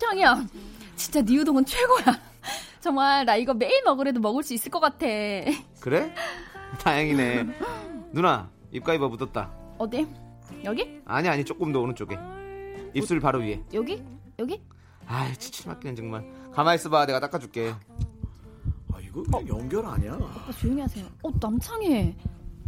[0.00, 0.44] 창이야,
[0.96, 2.04] 진짜 네 우동은 최고야.
[2.80, 5.06] 정말 나 이거 매일 먹으래도 먹을 수 있을 것 같아.
[5.80, 6.14] 그래?
[6.80, 7.46] 다행이네.
[8.12, 9.50] 누나 입가에 뭐 묻었다.
[9.78, 10.06] 어디?
[10.64, 11.00] 여기?
[11.06, 12.18] 아니 아니 조금 더 오른쪽에.
[12.92, 13.62] 입술 바로 위에.
[13.72, 14.02] 여기?
[14.38, 14.60] 여기?
[15.06, 16.22] 아이 치칠 맞기는 정말.
[16.52, 17.74] 가만 있어봐 내가 닦아줄게.
[19.14, 20.14] 아, 이거 그냥 연결 아니야?
[20.14, 21.06] 오빠 조용히 하세요.
[21.22, 22.16] 어, 남창희.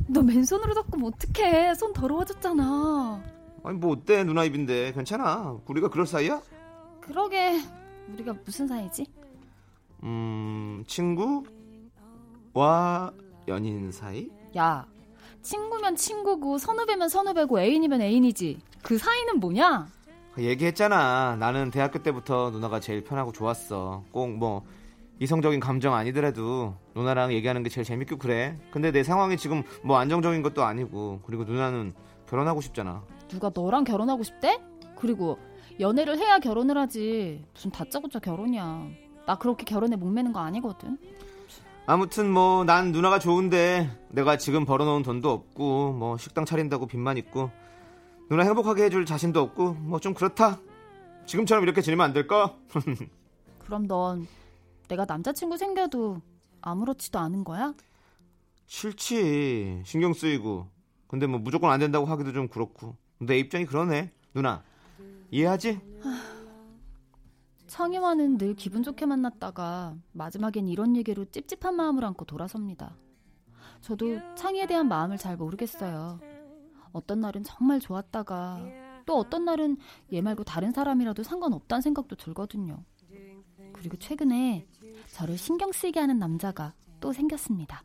[0.09, 1.75] 너 맨손으로 닦으면 어떡해.
[1.75, 3.23] 손 더러워졌잖아.
[3.65, 5.59] 아니 뭐 어때 누나 입인데 괜찮아.
[5.67, 6.41] 우리가 그럴 사이야?
[7.01, 7.61] 그러게.
[8.13, 9.07] 우리가 무슨 사이지?
[10.05, 11.43] 음 친구
[12.53, 13.13] 와
[13.49, 14.31] 연인 사이?
[14.57, 14.87] 야,
[15.43, 18.61] 친구면 친구고 선후배면 선후배고 애인이면 애인이지.
[18.83, 19.89] 그 사이는 뭐냐?
[20.39, 21.37] 얘기했잖아.
[21.37, 24.05] 나는 대학교 때부터 누나가 제일 편하고 좋았어.
[24.13, 24.65] 꼭뭐
[25.19, 28.59] 이성적인 감정 아니더라도 누나랑 얘기하는 게 제일 재밌고 그래.
[28.71, 31.93] 근데 내 상황이 지금 뭐 안정적인 것도 아니고 그리고 누나는
[32.29, 33.03] 결혼하고 싶잖아.
[33.29, 34.61] 누가 너랑 결혼하고 싶대?
[34.97, 35.39] 그리고
[35.81, 37.45] 연애를 해야 결혼을 하지.
[37.55, 38.87] 무슨 다짜고짜 결혼이야.
[39.27, 40.99] 나 그렇게 결혼에 목매는 거 아니거든.
[41.87, 47.51] 아무튼 뭐 난 누나가 좋은데 내가 지금 벌어놓은 돈도 없고 뭐 식당 차린다고 빚만 있고
[48.29, 50.59] 누나 행복하게 해줄 자신도 없고 뭐 좀 그렇다.
[51.27, 52.55] 지금처럼 이렇게 지내면 안 될까?
[53.65, 54.27] 그럼 넌
[54.89, 56.21] 내가 남자친구 생겨도
[56.61, 57.75] 아무렇지도 않은 거야?
[58.67, 60.67] 싫지 신경 쓰이고
[61.07, 64.63] 근데 뭐 무조건 안 된다고 하기도 좀 그렇고 내 입장이 그러네 누나
[65.31, 65.81] 이해하지?
[67.67, 72.97] 창희와는 늘 기분 좋게 만났다가 마지막엔 이런 얘기로 찝찝한 마음을 안고 돌아섭니다.
[73.81, 76.21] 저도 창희에 대한 마음을 잘 모르겠어요.
[76.93, 78.61] 어떤 날은 정말 좋았다가
[79.05, 79.77] 또 어떤 날은
[80.13, 82.83] 얘 말고 다른 사람이라도 상관없다는 생각도 들거든요.
[83.77, 84.67] 그리고 최근에
[85.13, 87.83] 저를 신경 쓰이게 하는 남자가 또 생겼습니다.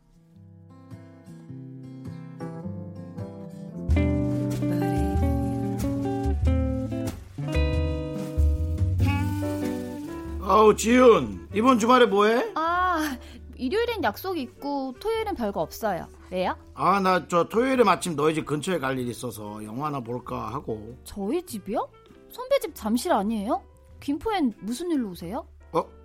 [10.42, 12.52] 아우 지윤 이번 주말에 뭐해?
[12.56, 13.18] 아,
[13.56, 16.08] 일요일엔 약속 있고 토요일엔 별거 없어요.
[16.32, 16.56] 왜요?
[16.74, 21.42] 아 나 저 토요일에 마침 너희 집 근처에 갈 일 있어서 영화나 볼까 하고 저희
[21.46, 21.88] 집이요?
[22.32, 23.62] 선배 집 잠실 아니에요?
[24.00, 25.46] 김포엔 무슨 일로 오세요?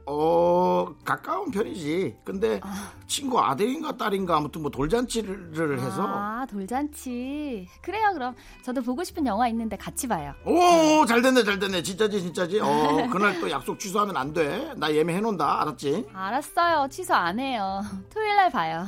[0.06, 2.92] 어, 어 가까운 편이지 근데 아.
[3.06, 7.66] 친구 아들인가 딸인가 아무튼 뭐 돌잔치를 해서 아, 돌잔치.
[7.82, 8.34] 그래요, 그럼.
[8.62, 10.32] 저도 보고 싶은 영화 있는데 같이 봐요.
[10.44, 12.66] 오 잘 됐네 잘 됐네 진짜지 진짜지 어
[13.10, 16.08] 그날 또 약속 취소하면 안 돼 나 예매해 놓는다 알았지?
[16.12, 16.88] 알았어요.
[16.88, 17.80] 취소 안 해요.
[18.12, 18.86] 토요일 날 봐요.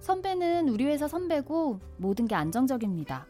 [0.00, 3.26] 선배는 우리 회사 선배고 모든 게 안정적입니다.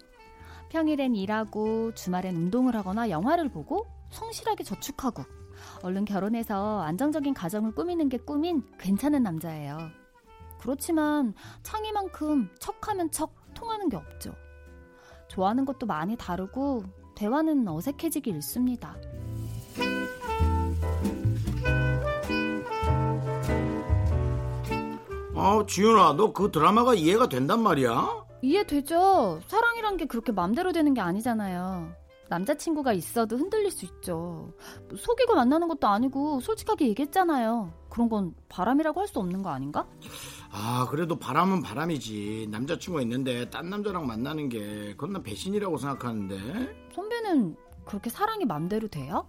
[0.70, 5.24] 평일엔 일하고 주말엔 운동을 하거나 영화를 보고 성실하게 저축하고
[5.83, 9.79] 얼른 결혼해서 안정적인 가정을 꾸미는 게 꿈인 괜찮은 남자예요.
[10.61, 14.35] 그렇지만 창의만큼 척하면 척 통하는 게 없죠.
[15.29, 18.97] 좋아하는 것도 많이 다르고 대화는 어색해지기 일쑤입니다.
[25.35, 28.24] 아 지윤아 너 그 드라마가 이해가 된단 말이야?
[28.43, 29.41] 이해되죠?
[29.47, 31.93] 사랑이란 게 그렇게 맘대로 되는 게 아니잖아요.
[32.29, 34.53] 남자친구가 있어도 흔들릴 수 있죠.
[34.89, 37.72] 뭐 속이고 만나는 것도 아니고 솔직하게 얘기했잖아요.
[37.89, 39.87] 그런 건 바람이라고 할 수 없는 거 아닌가?
[40.51, 47.57] 아 그래도 바람은 바람이지 남자친구가 있는데 딴 남자랑 만나는 게 그건 난 배신이라고 생각하는데 선배는
[47.85, 49.27] 그렇게 사랑이 맘대로 돼요?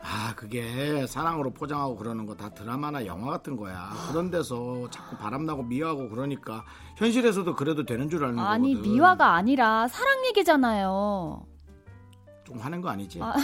[0.00, 5.64] 아 그게 사랑으로 포장하고 그러는 거 다 드라마나 영화 같은 거야 그런 데서 자꾸 바람나고
[5.64, 6.64] 미워하고 그러니까
[6.96, 11.44] 현실에서도 그래도 되는 줄 아는 아니 거거든 미화가 아니라 사랑 얘기잖아요.
[12.48, 13.20] 좀 하는 거 아니지?
[13.22, 13.34] 아,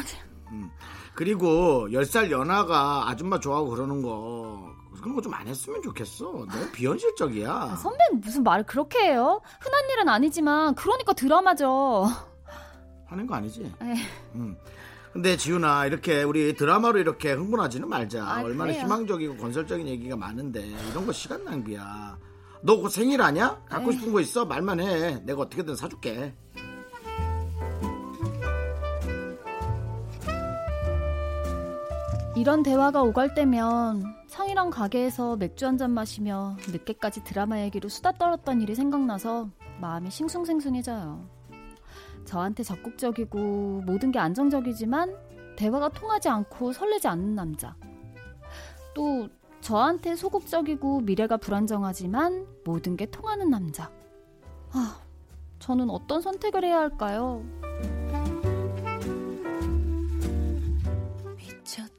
[1.14, 7.50] 그리고 10살 연하가 아줌마 좋아하고 그러는 거 그런 거 좀 안 했으면 좋겠어 너무 비현실적이야
[7.52, 9.40] 아, 선배는 무슨 말을 그렇게 해요?
[9.60, 12.06] 흔한 일은 아니지만 그러니까 드라마죠.
[13.06, 13.70] 하는 거 아니지?
[13.82, 13.94] 에이.
[14.36, 14.56] 음.
[15.12, 18.24] 근데 지훈아 이렇게 우리 드라마로 이렇게 흥분하지는 말자.
[18.24, 18.84] 아, 얼마나 그래요?
[18.84, 22.18] 희망적이고 건설적인 얘기가 많은데 이런 거 시간 낭비야.
[22.62, 23.60] 너 곧 생일 아니야?
[23.68, 24.46] 갖고 싶은 거 있어?
[24.46, 25.20] 말만 해.
[25.24, 26.34] 내가 어떻게든 사줄게.
[32.36, 38.60] 이런 대화가 오갈 때면 창이랑 가게에서 맥주 한 잔 마시며 늦게까지 드라마 얘기로 수다 떨었던
[38.60, 39.48] 일이 생각나서
[39.80, 41.24] 마음이 싱숭생숭해져요.
[42.24, 45.14] 저한테 적극적이고 모든 게 안정적이지만
[45.56, 47.76] 대화가 통하지 않고 설레지 않는 남자.
[48.94, 49.28] 또
[49.60, 53.90] 저한테 소극적이고 미래가 불안정하지만 모든 게 통하는 남자.
[55.60, 57.44] 저는 어떤 선택을 해야 할까요?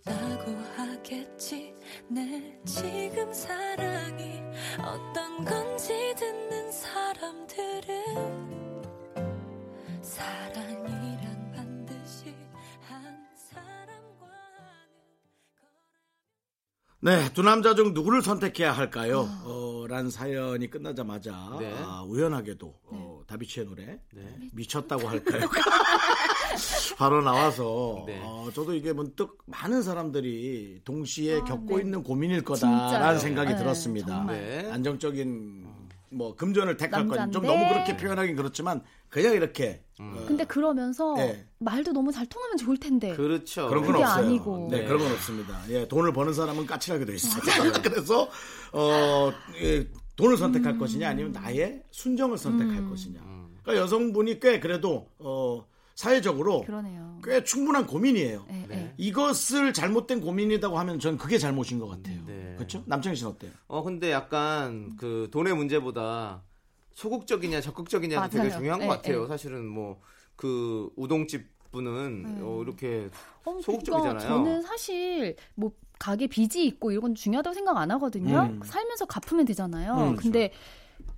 [0.09, 1.73] 미쳤다고 하겠지
[2.07, 4.41] 내 지금 사랑이
[4.79, 8.83] 어떤 건지 듣는 사람들은
[10.01, 12.35] 사랑이란 반드시
[12.87, 14.27] 한 사람과
[17.01, 19.27] 하는 네, 두 남자 중 누구를 선택해야 할까요?
[19.43, 21.73] 어, 란 사연이 끝나자마자 네.
[21.79, 24.37] 아, 우연하게도 어, 다비치의 노래 네.
[24.53, 25.49] 미쳤다고 할까요?
[26.97, 28.19] 바로 나와서 네.
[28.23, 31.83] 어, 저도 이게 문득 많은 사람들이 동시에 겪고 네.
[31.83, 32.43] 있는 고민일.
[32.43, 34.25] 거다라는 생각이 네, 들었습니다.
[34.25, 34.69] 네.
[34.71, 35.65] 안정적인
[36.11, 37.45] 뭐 금전을 택할 건 좀.
[37.45, 40.13] 너무 그렇게 표현하긴 그렇지만 그냥 이렇게 음.
[40.17, 41.45] 어, 근데 그러면서 네.
[41.59, 43.15] 말도 너무 잘 통하면 좋을 텐데.
[43.15, 43.67] 그렇죠.
[43.67, 44.25] 그런 건 그게 없어요.
[44.25, 44.67] 아니고.
[44.71, 44.85] 네, 네.
[44.85, 45.61] 그런 건 없습니다.
[45.69, 47.41] 예, 돈을 버는 사람은 까칠하게 돼 있어요.
[47.83, 48.29] 그래서
[48.71, 49.31] 어,
[49.61, 52.89] 예, 돈을 선택할 것이냐 아니면 나의 순정을 선택할 음.
[52.89, 53.19] 것이냐.
[53.63, 55.65] 그러니까 여성분이 꽤 그래도 어,
[55.95, 57.19] 사회적으로 그러네요.
[57.23, 58.45] 꽤 충분한 고민이에요.
[58.47, 58.93] 네, 네.
[58.97, 62.21] 이것을 잘못된 고민이라고 하면 전 그게 잘못인 것 같아요.
[62.25, 62.53] 네.
[62.57, 62.83] 그렇죠?
[62.85, 63.51] 남창희 씨는 어때요?
[63.67, 66.43] 어 근데 약간 그 돈의 문제보다
[66.93, 68.49] 소극적이냐 적극적이냐가 되게.
[68.51, 69.23] 중요한 것 예, 같아요.
[69.23, 69.27] 예.
[69.27, 69.99] 사실은 뭐
[70.35, 73.09] 그 우동집 분은 어, 이렇게
[73.43, 74.17] 어, 소극적이잖아요.
[74.17, 78.41] 그러니까 저는 사실 뭐 가게 빚이 있고 이런 건 중요하다고 생각 안 하거든요.
[78.43, 78.61] 음.
[78.63, 79.93] 살면서 갚으면 되잖아요.
[80.11, 80.51] 음, 근데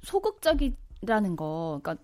[0.04, 2.04] 소극적이라는 거, 그러니까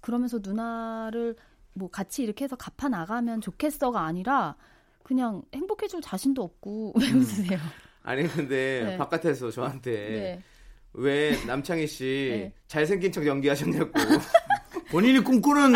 [0.00, 1.36] 그러면서 누나를
[1.76, 4.56] 뭐 같이 이렇게 해서 갚아 나가면 좋겠어가 아니라
[5.02, 7.18] 그냥 행복해질 자신도 없고 왜 음.
[7.18, 7.58] 웃으세요?
[8.02, 8.96] 아니 근데 네.
[8.96, 10.42] 바깥에서 저한테 네.
[10.94, 12.52] 왜 남창희 씨 네.
[12.66, 13.92] 잘생긴 잘생긴 척 연기하셨냐고.
[14.90, 15.74] 본인이 꿈꾸는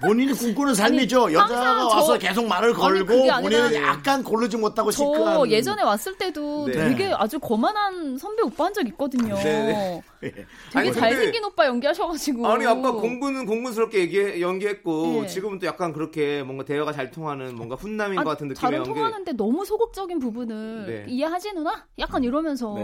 [0.00, 1.32] 본인이 꿈꾸는 삶이죠.
[1.32, 5.82] 여자가 저- 와서 계속 말을 아니, 걸고 아니라- 본인은 약간 고르지 못하고 저 시크한 예전에
[5.82, 6.72] 왔을 때도 네.
[6.72, 9.34] 되게 아주 거만한 선배 오빠 한 적 있거든요.
[9.36, 10.30] 네, 예.
[10.30, 12.46] 되게 아니, 근데- 잘생긴 오빠 연기하셔가지고.
[12.46, 15.26] 아니 아까 공부는 공부스럽게 얘기 연기했고 네.
[15.28, 18.88] 지금은 또 약간 그렇게 뭔가 대화가 잘 통하는 뭔가 훈남인 것 같은 느낌의 연기.
[18.90, 21.04] 통하는데 너무 소극적인 부분을 네.
[21.12, 21.84] 이해하지 누나?
[21.98, 22.74] 약간 이러면서.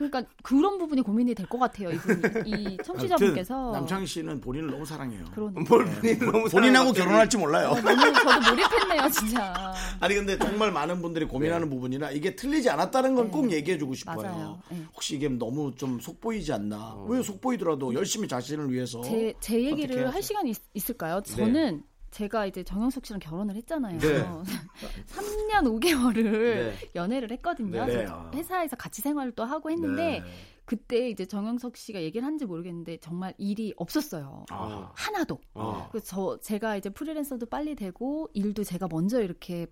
[0.00, 0.10] 네, 네.
[0.10, 1.90] 그러니까 그런 부분이 고민이 될 것 같아요.
[1.90, 3.72] 이분, 이 청취자분께서.
[3.72, 5.24] 남창희 씨는 본인을 너무 사랑해요.
[5.34, 5.60] 그러네.
[5.68, 7.74] 뭘 본인 너무 본인하고 결혼할지 몰라요.
[7.82, 9.74] 너무 저도 몰입했네요, 진짜.
[10.00, 13.56] 아니 근데 정말 많은 분들이 고민하는 부분이라 이게 틀리지 않았다는 건꼭 네.
[13.56, 14.16] 얘기해주고 싶어요.
[14.22, 14.60] 맞아요.
[14.70, 14.82] 네.
[14.94, 16.96] 혹시 이게 너무 좀 속보이지 않나?
[17.08, 20.12] 왜 속보이더라도 열심히 자신을 위해서 제, 제 얘기를.
[20.14, 23.98] 할 시간이 있, 을까요 저는 제가 이제 정영석 씨랑 결혼을 했잖아요.
[23.98, 24.08] 네.
[25.06, 26.74] 3년 5개월을 네.
[26.94, 27.84] 연애를 했거든요.
[27.84, 27.92] 네.
[27.92, 30.24] 그래서 회사에서 같이 생활도 하고 했는데 네.
[30.64, 34.44] 그때 이제 정영석 씨가 얘기를 한지 모르겠는데 정말 일이 없었어요.
[34.50, 34.92] 아.
[34.94, 35.40] 하나도.
[35.54, 35.88] 어.
[35.90, 39.66] 그래서 저 제가 이제 프리랜서도 빨리 되고 일도 제가 먼저 이렇게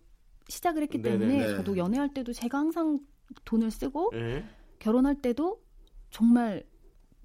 [0.48, 1.56] 시작을 했기 때문에 네네네.
[1.56, 2.98] 저도 연애할 때도 제가 항상
[3.44, 4.44] 돈을 쓰고 네.
[4.78, 5.60] 결혼할 때도
[6.10, 6.64] 정말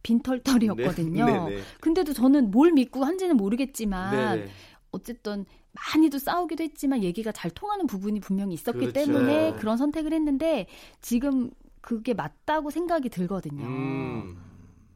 [0.04, 1.26] 빈털털이었거든요.
[1.50, 1.60] 네.
[1.80, 4.52] 근데도 저는 뭘 믿고 한지는 모르겠지만 네, 네.
[4.94, 8.94] 어쨌든 많이도 싸우기도 했지만 얘기가 잘 통하는 부분이 분명히 있었기 그렇죠.
[8.94, 10.68] 때문에 그런 선택을 했는데
[11.02, 11.50] 지금
[11.82, 13.66] 그게 맞다고 생각이 들거든요.
[13.66, 14.38] 음.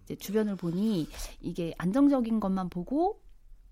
[0.03, 1.09] 이제 주변을 보니
[1.41, 3.19] 이게 안정적인 것만 보고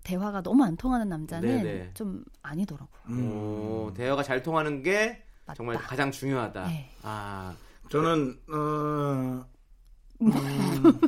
[0.02, 1.90] 대화가 너무 안 통하는 남자는 네네.
[1.94, 3.00] 좀 아니더라고요.
[3.08, 3.32] 음.
[3.32, 5.56] 오, 대화가 잘 통하는 게 맞다.
[5.56, 6.66] 정말 가장 중요하다.
[6.66, 6.90] 네.
[7.02, 7.56] 아,
[7.88, 9.46] 저는 어,
[10.20, 11.00] 음,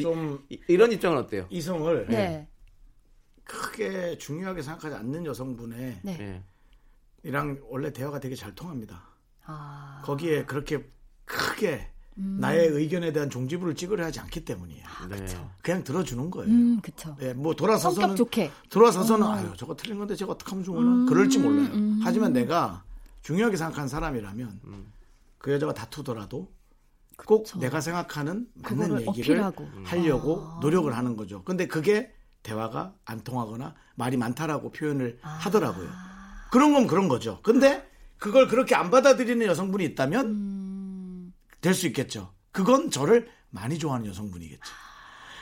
[0.00, 1.46] 좀 이, 이런 입장은 어때요?
[1.50, 2.46] 이성을 네.
[3.50, 6.16] 크게 중요하게 생각하지 않는 여성분의 네.
[6.16, 6.44] 네.
[7.24, 9.02] 이랑 원래 대화가 되게 잘 통합니다.
[9.44, 10.00] 아.
[10.04, 10.88] 거기에 그렇게
[11.24, 12.38] 크게 음.
[12.40, 14.84] 나의 의견에 대한 종지부를 찍으려 하지 않기 때문이에요.
[15.08, 15.26] 네.
[15.62, 16.50] 그냥 들어주는 거예요.
[16.50, 17.16] 음, 그쵸.
[17.22, 18.50] 예, 뭐 돌아서서는 성격 좋게.
[18.70, 21.68] 돌아서서는 아유 저거 틀린 건데 제가 어떻게 하면 좋으나 그럴지 몰라요.
[21.72, 22.00] 음.
[22.04, 22.84] 하지만 내가
[23.22, 24.60] 중요하게 생각하는 사람이라면
[25.38, 26.48] 그 여자가 다투더라도
[27.26, 29.64] 꼭 내가 생각하는 맞는 얘기를 어필하고.
[29.64, 29.82] 아.
[29.84, 31.42] 하려고 노력을 하는 거죠.
[31.44, 35.28] 근데 그게 대화가 안 통하거나 말이 많다라고 표현을 아.
[35.42, 35.88] 하더라고요.
[36.50, 37.40] 그런 건 그런 거죠.
[37.42, 37.88] 근데
[38.18, 41.32] 그걸 그렇게 안 받아들이는 여성분이 있다면 음.
[41.60, 42.32] 될수 있겠죠.
[42.52, 44.60] 그건 저를 많이 좋아하는 여성분이겠죠.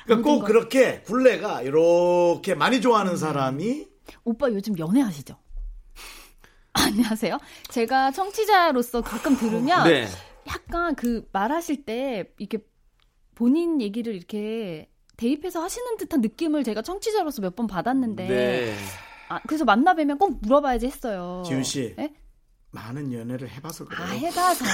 [0.04, 3.16] 그러니까 꼭 거- 그렇게 굴레가 이렇게 많이 좋아하는 음.
[3.16, 3.86] 사람이
[4.24, 5.36] 오빠 요즘 연애하시죠?
[6.72, 7.38] 안녕하세요.
[7.70, 10.06] 제가 청취자로서 가끔 들으면 네.
[10.48, 12.58] 약간 그 말하실 때 이렇게
[13.34, 14.90] 본인 얘기를 이렇게
[15.22, 18.74] 대입해서 하시는 듯한 느낌을 제가 청취자로서 몇 번 받았는데 네.
[19.28, 21.42] 아, 그래서 만나 뵈면 꼭 물어봐야지 했어요.
[21.44, 21.94] 지훈 씨.
[21.98, 22.14] 예?
[22.70, 24.02] 많은 연애를 해봐서 그래요.
[24.04, 24.64] 아 해봐서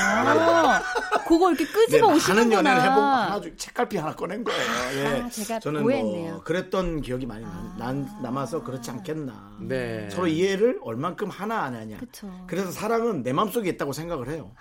[1.27, 2.55] 그거 이렇게 네, 끄집어 많은 오시는구나.
[2.59, 4.61] 연애를 해보고 하나 중 책갈피 하나 꺼낸 거예요.
[4.97, 5.07] 예.
[5.23, 6.33] 아, 제가 저는 오해했네요.
[6.35, 9.59] 뭐 그랬던 기억이 많이 남, 난- 남아서 그렇지 않겠나.
[9.63, 10.11] 네.
[10.11, 11.97] 서로 이해를 얼만큼 하나 안 하냐.
[11.99, 12.29] 그쵸.
[12.49, 14.53] 그래서 사랑은 내 마음속에 있다고 생각을 해요.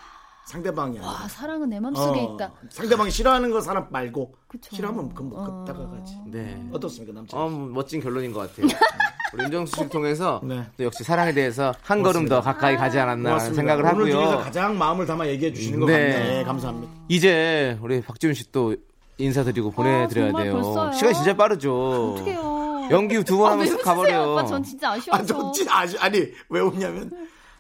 [0.46, 1.12] 상대방이 아니라.
[1.12, 2.52] 아, 사랑은 내 맘속에 어, 있다.
[2.70, 4.76] 상대방이 싫어하는 거 사람 말고 그쵸.
[4.76, 5.46] 싫어하면 그건 뭐 어.
[5.66, 6.16] 걷다가 가지.
[6.28, 6.62] 네.
[6.72, 7.38] 어떻습니까 남자?
[7.38, 8.68] 어, 뭐 멋진 결론인 것 같아요.
[9.34, 10.64] 우리 윤정수 씨를 통해서 네.
[10.78, 13.56] 또 역시 사랑에 대해서 한 걸음 더 가까이 가지 않았나 고맙습니다.
[13.56, 14.44] 생각을 오늘 중에서 하고요.
[14.44, 16.14] 가장 마음을 담아 얘기해 주시는 것 네.
[16.14, 16.44] 같네.
[16.44, 16.94] 감사합니다.
[17.08, 18.76] 이제 우리 박지훈 씨 또
[19.18, 20.54] 인사드리고 보내드려야 아, 정말 돼요.
[20.54, 20.92] 벌써요?
[20.94, 22.12] 시간 진짜 빠르죠.
[22.16, 22.88] 어떡해요.
[22.92, 24.32] 연기 두번 아, 하면 왜쓱 웃으세요, 가버려요.
[24.34, 24.46] 오빠?
[24.46, 25.24] 전 진짜 아쉬워서.
[25.24, 27.10] 아, 저, 진- 아니, 아니, 왜 웃냐면,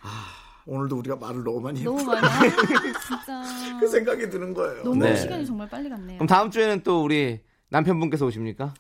[0.01, 0.25] 아,
[0.65, 2.03] 오늘도 우리가 말을 너무 많이 너무.
[2.03, 2.25] 많이.
[2.25, 2.39] 아,
[3.07, 3.43] 진짜.
[3.79, 4.83] 그 생각이 드는 거예요.
[4.83, 5.15] 너무 네.
[5.15, 6.17] 시간이 정말 빨리 갔네요.
[6.17, 7.39] 그럼 다음 주에는 또 우리
[7.69, 8.73] 남편분께서 오십니까?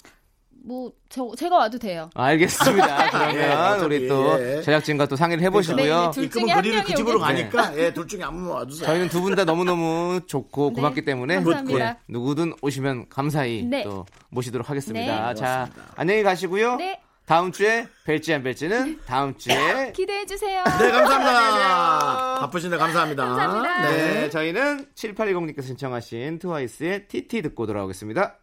[0.65, 2.09] 뭐, 저, 제가 와도 돼요.
[2.15, 3.05] 알겠습니다.
[3.05, 4.61] 예, 그러면 어차피, 우리 또 예.
[4.61, 5.99] 제작진과 또 상의를 해보시고요.
[5.99, 7.19] 네, 네, 둘 이끄면 중에 한 그리를 그 명이 집으로.
[7.19, 8.87] 가니까, 예, 둘 중에 아무나 와주세요.
[8.87, 11.85] 저희는 두 분 다 너무너무 좋고 네, 고맙기 때문에 감사합니다.
[11.85, 13.83] 예, 누구든 오시면 감사히 네.
[13.83, 15.29] 또 모시도록 하겠습니다.
[15.33, 15.35] 네.
[15.35, 16.77] 자, 안녕히 가시고요.
[16.77, 17.01] 네.
[17.25, 20.61] 다음 주에 뵐지 안 뵐지는 다음 주에 기대해 주세요.
[20.79, 22.39] 네, 감사합니다.
[22.41, 23.25] 바쁘신데 감사합니다.
[23.25, 23.91] 감사합니다.
[23.91, 28.39] 네, 저희는 7820님께서 신청하신 트와이스의 TT 듣고 돌아오겠습니다.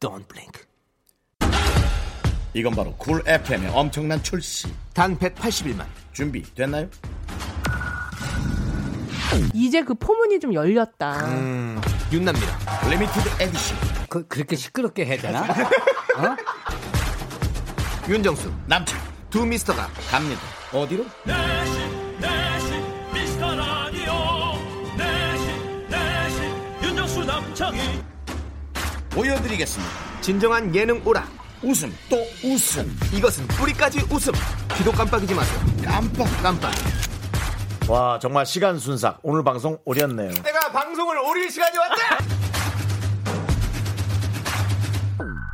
[0.00, 0.62] Don't blink.
[2.54, 4.68] 이건 바로 쿨 FM의 엄청난 출시.
[4.94, 5.84] 단 181만.
[6.12, 6.88] 준비 됐나요?
[9.52, 11.26] 이제 그 포문이 좀 열렸다.
[11.26, 11.80] 음,
[12.12, 12.88] 윤납니다.
[12.88, 13.78] 리미티드 에디션.
[14.08, 15.44] 그, 그렇게 시끄럽게 해야 되나?
[18.08, 18.50] 윤정수.
[18.66, 18.98] 남창
[19.30, 20.40] 두 미스터가 갑니다.
[20.72, 21.04] 어디로?
[21.24, 21.34] 내
[29.18, 30.20] 보여드리겠습니다.
[30.20, 31.26] 진정한 예능 오라.
[31.60, 32.96] 웃음 또 웃음.
[33.12, 34.32] 이것은 뿌리까지 웃음.
[34.76, 35.58] 귀도 깜빡이지 마세요.
[35.84, 36.72] 깜빡 깜빡.
[37.88, 39.18] 와 정말 시간 순삭.
[39.24, 40.30] 오늘 방송 오렸네요.
[40.44, 42.18] 내가 방송을 오릴 시간이 왔다.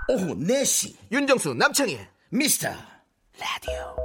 [0.09, 1.99] 오후 4시 윤정수 남창희.
[2.29, 3.97] 미스터 라디오.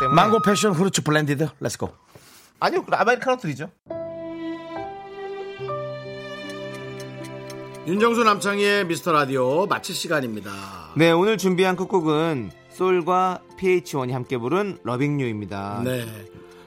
[0.00, 1.92] 때문에 망고 passion fruits blended let's go.
[2.60, 3.70] 아니요 아메리카노 드리죠.
[7.88, 10.92] 윤정수 남창희의 미스터 라디오 마칠 시간입니다.
[10.94, 15.80] 네 오늘 준비한 끝곡은 솔과 PH1이 함께 부른 러빙유입니다.
[15.84, 16.06] 네.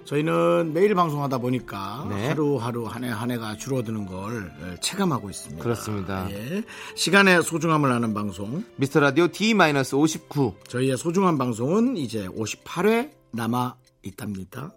[0.06, 2.30] 저희는 매일 방송하다 보니까 네.
[2.30, 4.52] 하루하루 한 해 한 해가 줄어드는 걸
[4.82, 5.62] 체감하고 있습니다.
[5.64, 6.28] 그렇습니다.
[6.32, 6.64] 예.
[6.96, 8.64] 시간의 소중함을 아는 방송.
[8.78, 14.74] 미스터 라디오 D-59 저희의 소중한 방송은 이제 58회 남아 있답니다.